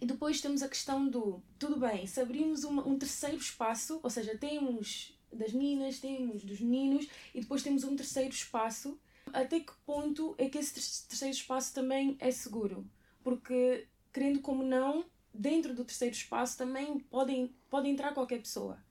[0.01, 4.09] E depois temos a questão do, tudo bem, se abrimos uma, um terceiro espaço, ou
[4.09, 8.99] seja, temos das meninas, temos dos meninos e depois temos um terceiro espaço,
[9.32, 12.89] até que ponto é que esse terceiro espaço também é seguro?
[13.24, 18.84] Porque, querendo como não, dentro do terceiro espaço também podem, pode entrar qualquer pessoa.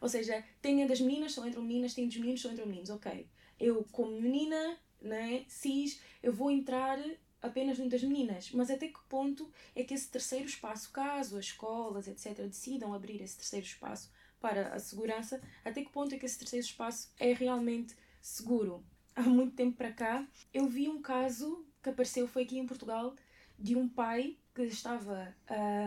[0.00, 2.90] Ou seja, tem das meninas, só entram meninas, tem dos meninos, só entram meninos.
[2.90, 3.28] Ok,
[3.58, 6.98] eu como menina, né, cis, eu vou entrar
[7.42, 11.46] apenas no das meninas, mas até que ponto é que esse terceiro espaço, caso as
[11.46, 16.26] escolas, etc., decidam abrir esse terceiro espaço para a segurança, até que ponto é que
[16.26, 18.84] esse terceiro espaço é realmente seguro?
[19.16, 23.14] Há muito tempo para cá, eu vi um caso que apareceu, foi aqui em Portugal,
[23.58, 25.34] de um pai que estava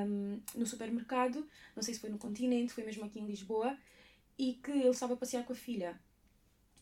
[0.07, 3.77] um, no supermercado, não sei se foi no continente, foi mesmo aqui em Lisboa,
[4.37, 5.99] e que ele estava a passear com a filha.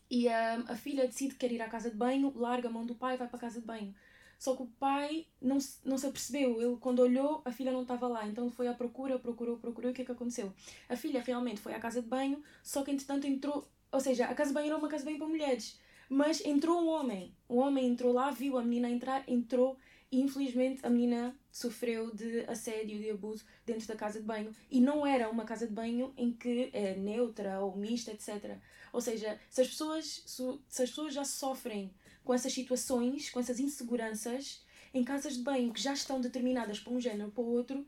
[0.09, 0.31] E um,
[0.67, 3.15] a filha decide que quer ir à casa de banho, larga a mão do pai
[3.15, 3.95] e vai para a casa de banho.
[4.37, 6.59] Só que o pai não, não se apercebeu.
[6.61, 8.27] Ele, quando olhou, a filha não estava lá.
[8.27, 9.89] Então foi à procura, procurou, procurou.
[9.89, 10.51] E o que é que aconteceu?
[10.89, 13.69] A filha realmente foi à casa de banho, só que entretanto entrou.
[13.91, 15.79] Ou seja, a casa de banho era uma casa de banho para mulheres.
[16.09, 17.35] Mas entrou um homem.
[17.47, 19.77] O homem entrou lá, viu a menina entrar, entrou.
[20.11, 24.55] E infelizmente a menina sofreu de assédio, de abuso dentro da casa de banho.
[24.69, 28.57] E não era uma casa de banho em que é neutra ou mista, etc.
[28.93, 31.93] Ou seja, se as pessoas, se as pessoas já sofrem
[32.23, 36.93] com essas situações, com essas inseguranças, em casas de banho que já estão determinadas para
[36.93, 37.85] um género ou para o outro,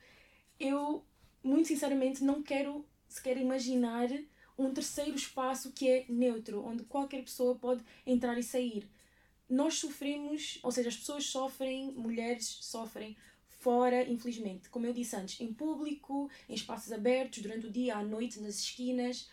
[0.60, 1.04] eu,
[1.44, 4.10] muito sinceramente, não quero sequer imaginar
[4.58, 8.88] um terceiro espaço que é neutro, onde qualquer pessoa pode entrar e sair.
[9.50, 13.16] Nós sofremos, ou seja, as pessoas sofrem, mulheres sofrem
[13.64, 18.04] fora, infelizmente, como eu disse antes, em público, em espaços abertos, durante o dia, à
[18.04, 19.30] noite, nas esquinas,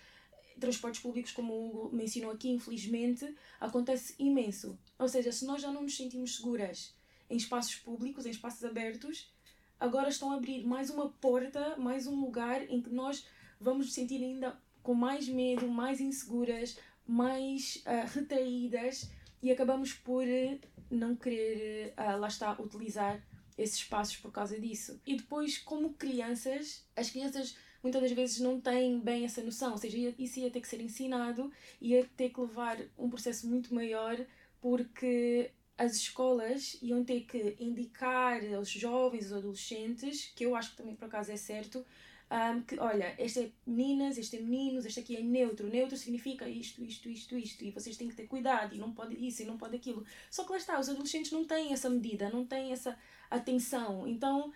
[0.61, 4.79] transportes públicos, como o Hugo mencionou aqui, infelizmente, acontece imenso.
[4.99, 6.95] Ou seja, se nós já não nos sentimos seguras
[7.29, 9.33] em espaços públicos, em espaços abertos,
[9.81, 13.27] agora estão a abrir mais uma porta, mais um lugar em que nós
[13.61, 19.11] vamos nos sentir ainda com mais medo, mais inseguras, mais uh, retraídas
[19.43, 23.21] e acabamos por uh, não querer, uh, lá está, utilizar
[23.63, 25.01] esses espaços por causa disso.
[25.07, 29.79] E depois, como crianças, as crianças muitas das vezes não têm bem essa noção, ou
[29.79, 31.51] seja, isso ia ter que ser ensinado,
[31.81, 34.19] ia ter que levar um processo muito maior,
[34.61, 40.77] porque as escolas iam ter que indicar aos jovens, aos adolescentes, que eu acho que
[40.77, 41.85] também por acaso é certo,
[42.31, 45.69] um, que olha, este é meninas, este é meninos, este aqui é neutro.
[45.69, 47.65] Neutro significa isto, isto, isto, isto.
[47.65, 50.05] E vocês têm que ter cuidado, e não pode isso, e não pode aquilo.
[50.31, 52.97] Só que lá está, os adolescentes não têm essa medida, não têm essa
[53.31, 54.07] atenção.
[54.07, 54.53] Então,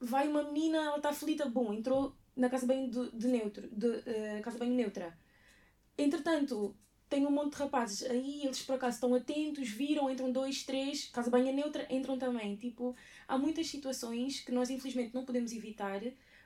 [0.00, 3.86] vai uma menina, ela está aflita, bom, entrou na casa bem de, de neutro, de
[3.86, 5.16] uh, casa bem neutra.
[5.98, 6.74] Entretanto,
[7.08, 11.08] tem um monte de rapazes aí, eles por acaso estão atentos, viram, entram dois, três,
[11.08, 12.56] casa banha neutra, entram também.
[12.56, 12.96] Tipo,
[13.28, 16.00] há muitas situações que nós infelizmente não podemos evitar,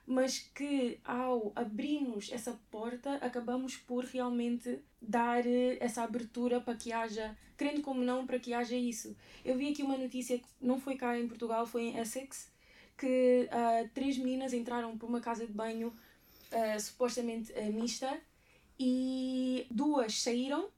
[0.07, 6.93] mas que ao abrirmos essa porta acabamos por realmente dar eh, essa abertura para que
[6.93, 9.17] haja, querendo como não, para que haja isso.
[9.45, 12.51] Eu vi aqui uma notícia que não foi cá em Portugal, foi em Essex,
[12.97, 18.19] que uh, três meninas entraram por uma casa de banho uh, supostamente uh, mista
[18.79, 20.69] e duas saíram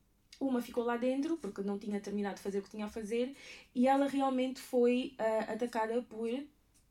[0.41, 3.35] uma ficou lá dentro porque não tinha terminado de fazer o que tinha a fazer
[3.75, 6.29] e ela realmente foi uh, atacada por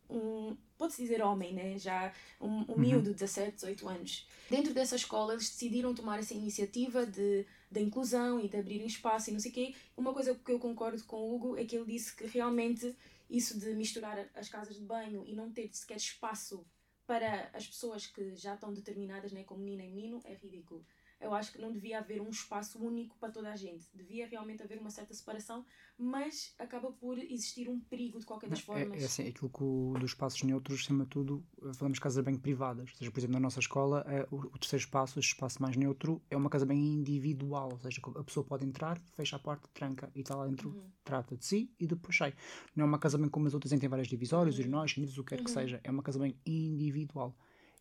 [0.09, 1.77] um, pode-se dizer homem, né?
[1.77, 2.79] já um, um uhum.
[2.79, 4.27] miúdo de 17, 18 anos.
[4.49, 9.29] Dentro dessa escola, eles decidiram tomar essa iniciativa de, de inclusão e de abrirem espaço
[9.29, 9.75] e não sei o quê.
[9.95, 12.95] Uma coisa que eu concordo com o Hugo é que ele disse que realmente
[13.29, 16.65] isso de misturar as casas de banho e não ter sequer espaço
[17.05, 20.85] para as pessoas que já estão determinadas né, como menina e menino é ridículo
[21.19, 23.87] eu acho que não devia haver um espaço único para toda a gente.
[23.93, 25.65] Devia realmente haver uma certa separação,
[25.97, 28.99] mas acaba por existir um perigo de qualquer das formas.
[28.99, 31.43] É, é assim, aquilo que o, dos espaços neutros, acima de tudo,
[31.73, 32.91] falamos de casas bem privadas.
[32.91, 35.75] Ou seja, por exemplo, na nossa escola, é, o, o, terceiro espaço, o espaço mais
[35.75, 37.69] neutro, é uma casa bem individual.
[37.71, 40.89] Ou seja, a pessoa pode entrar, fecha a porta, tranca e está lá dentro, uhum.
[41.03, 42.33] trata de si e depois sai.
[42.75, 44.61] Não é uma casa bem como as outras em tem várias divisórias, uhum.
[44.61, 45.45] urinóis, o que quer uhum.
[45.45, 45.81] que seja.
[45.83, 47.35] É uma casa bem individual.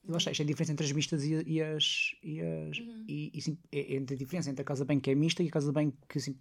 [0.09, 2.15] Eu acho que é a diferença entre as mistas e, e as.
[2.23, 3.05] E, as uhum.
[3.09, 5.49] e, e sim, é, é, a diferença entre a casa bem que é mista e
[5.49, 6.21] a casa bem que.
[6.21, 6.37] Sim,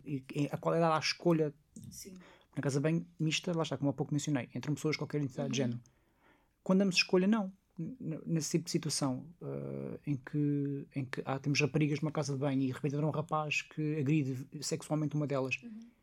[0.52, 1.54] a qualidade à escolha.
[1.90, 2.14] Sim.
[2.56, 5.48] Na casa bem mista, lá está, como há pouco mencionei, entre pessoas de qualquer entidade
[5.48, 5.52] uhum.
[5.52, 5.80] de género.
[6.64, 7.52] Quando damos escolha, não.
[8.26, 12.40] Nesse tipo de situação uh, em que, em que ah, temos raparigas numa casa de
[12.40, 15.62] banho e de repente entra um rapaz que agride sexualmente uma delas.
[15.62, 15.95] Uhum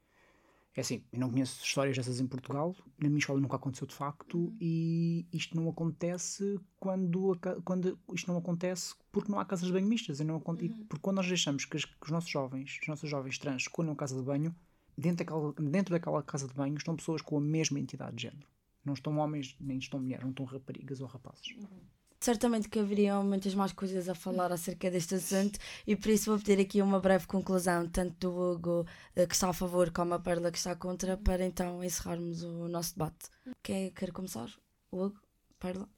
[0.75, 3.95] é assim, eu não conheço histórias dessas em Portugal, na minha escola nunca aconteceu de
[3.95, 4.57] facto, uhum.
[4.59, 9.87] e isto não acontece quando, quando isto não acontece porque não há casas de banho
[9.87, 10.19] mistas.
[10.19, 10.87] Eu não, uhum.
[10.89, 14.23] Porque quando nós deixamos que, os nossos jovens, os nossos jovens trans escolham casa de
[14.23, 14.55] banho,
[14.97, 18.49] dentro daquela, dentro daquela casa de banho estão pessoas com a mesma entidade de género.
[18.83, 21.55] Não estão homens, nem estão mulheres, não estão raparigas ou rapazes.
[21.55, 26.31] Uhum certamente que haveriam muitas mais coisas a falar acerca deste assunto e por isso
[26.31, 30.15] vou pedir aqui uma breve conclusão, tanto do Hugo eh, que está a favor como
[30.15, 33.29] a Perla que está contra, para então encerrarmos o nosso debate.
[33.63, 34.49] Quem é quer começar?
[34.91, 35.21] O Hugo?
[35.59, 35.89] Perla?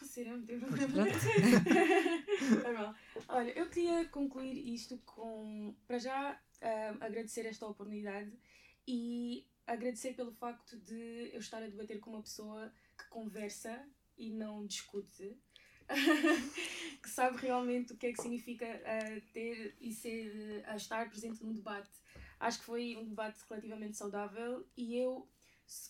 [0.00, 1.06] Você não tem problema.
[3.28, 8.32] Olha, eu queria concluir isto com, para já, uh, agradecer esta oportunidade
[8.86, 14.30] e agradecer pelo facto de eu estar a debater com uma pessoa que conversa e
[14.30, 15.36] não discute
[17.02, 21.42] que sabe realmente o que é que significa uh, ter e ser, uh, estar presente
[21.42, 21.90] num debate.
[22.38, 25.28] Acho que foi um debate relativamente saudável e eu.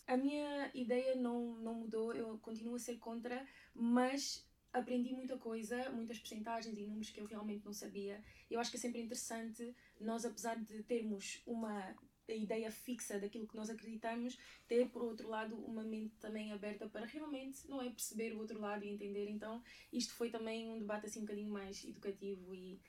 [0.08, 5.88] A minha ideia não, não mudou, eu continuo a ser contra, mas aprendi muita coisa,
[5.90, 8.22] muitas percentagens e números que eu realmente não sabia.
[8.50, 11.94] Eu acho que é sempre interessante nós, apesar de termos uma
[12.28, 16.88] a ideia fixa daquilo que nós acreditamos, ter por outro lado uma mente também aberta
[16.88, 19.28] para realmente não é perceber o outro lado e entender.
[19.28, 19.62] Então,
[19.92, 22.80] isto foi também um debate assim um bocadinho mais educativo e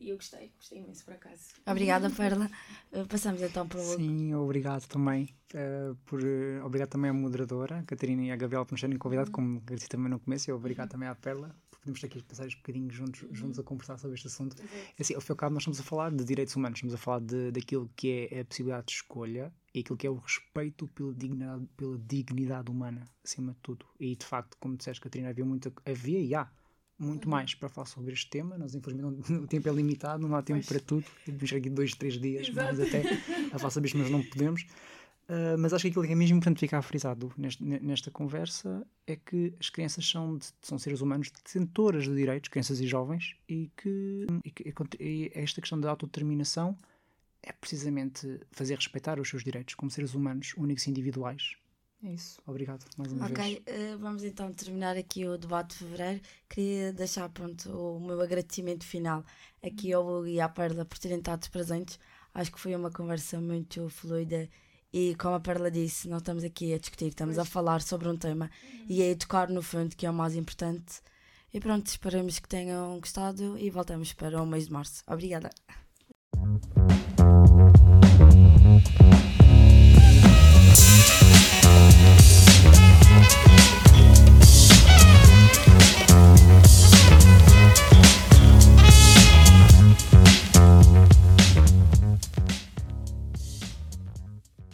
[0.00, 1.48] e eu gostei, gostei imenso por acaso.
[1.66, 2.48] Obrigada, Perla.
[2.92, 3.82] Eh, passamos então para o.
[3.82, 5.28] Sim, obrigado também.
[5.52, 8.96] Uh, por, uh, obrigado também à moderadora, a Catarina e à Gabriela, por nos terem
[8.96, 9.32] convidado, uhum.
[9.32, 10.92] como agradeci também no começo, e obrigado uhum.
[10.92, 13.34] também à Perla podemos ter aqui passar um bocadinho juntos, uhum.
[13.34, 14.56] juntos a conversar sobre este assunto.
[14.98, 16.98] Assim, ao fim e ao cabo, nós estamos a falar de direitos humanos, estamos a
[16.98, 20.88] falar de, daquilo que é a possibilidade de escolha e aquilo que é o respeito
[20.88, 23.86] pela dignidade, pela dignidade humana, acima de tudo.
[23.98, 26.50] E de facto, como disseste, Catarina, havia, muito, havia e há
[26.98, 27.30] muito uhum.
[27.30, 28.58] mais para falar sobre este tema.
[28.58, 30.66] Nós, infelizmente, o tempo é limitado, não há tempo pois.
[30.66, 31.06] para tudo.
[31.24, 32.76] Temos aqui dois, três dias, Exato.
[32.76, 33.02] mais até
[33.52, 34.66] a falar sobre isto, mas não podemos.
[35.28, 39.14] Uh, mas acho que aquilo que é mesmo importante ficar frisado neste, nesta conversa é
[39.14, 43.70] que as crianças são, de, são seres humanos detentoras de direitos, crianças e jovens, e
[43.76, 46.78] que, e que e esta questão da autodeterminação
[47.42, 51.56] é precisamente fazer respeitar os seus direitos como seres humanos únicos e individuais
[52.02, 52.40] é isso.
[52.46, 53.38] Obrigado mais uma vez.
[53.38, 56.20] Ok, eh, vamos então terminar aqui o debate de fevereiro.
[56.48, 59.24] Queria deixar pronto o meu agradecimento final
[59.62, 61.98] aqui ao Hugo e à Perla por terem estado presentes.
[62.32, 64.48] Acho que foi uma conversa muito fluida
[64.92, 67.46] e como a Perla disse, não estamos aqui a discutir, estamos pois.
[67.46, 68.86] a falar sobre um tema uhum.
[68.88, 71.00] e a educar no fundo, que é o mais importante.
[71.52, 75.02] E pronto, esperamos que tenham gostado e voltamos para o mês de março.
[75.06, 75.50] Obrigada!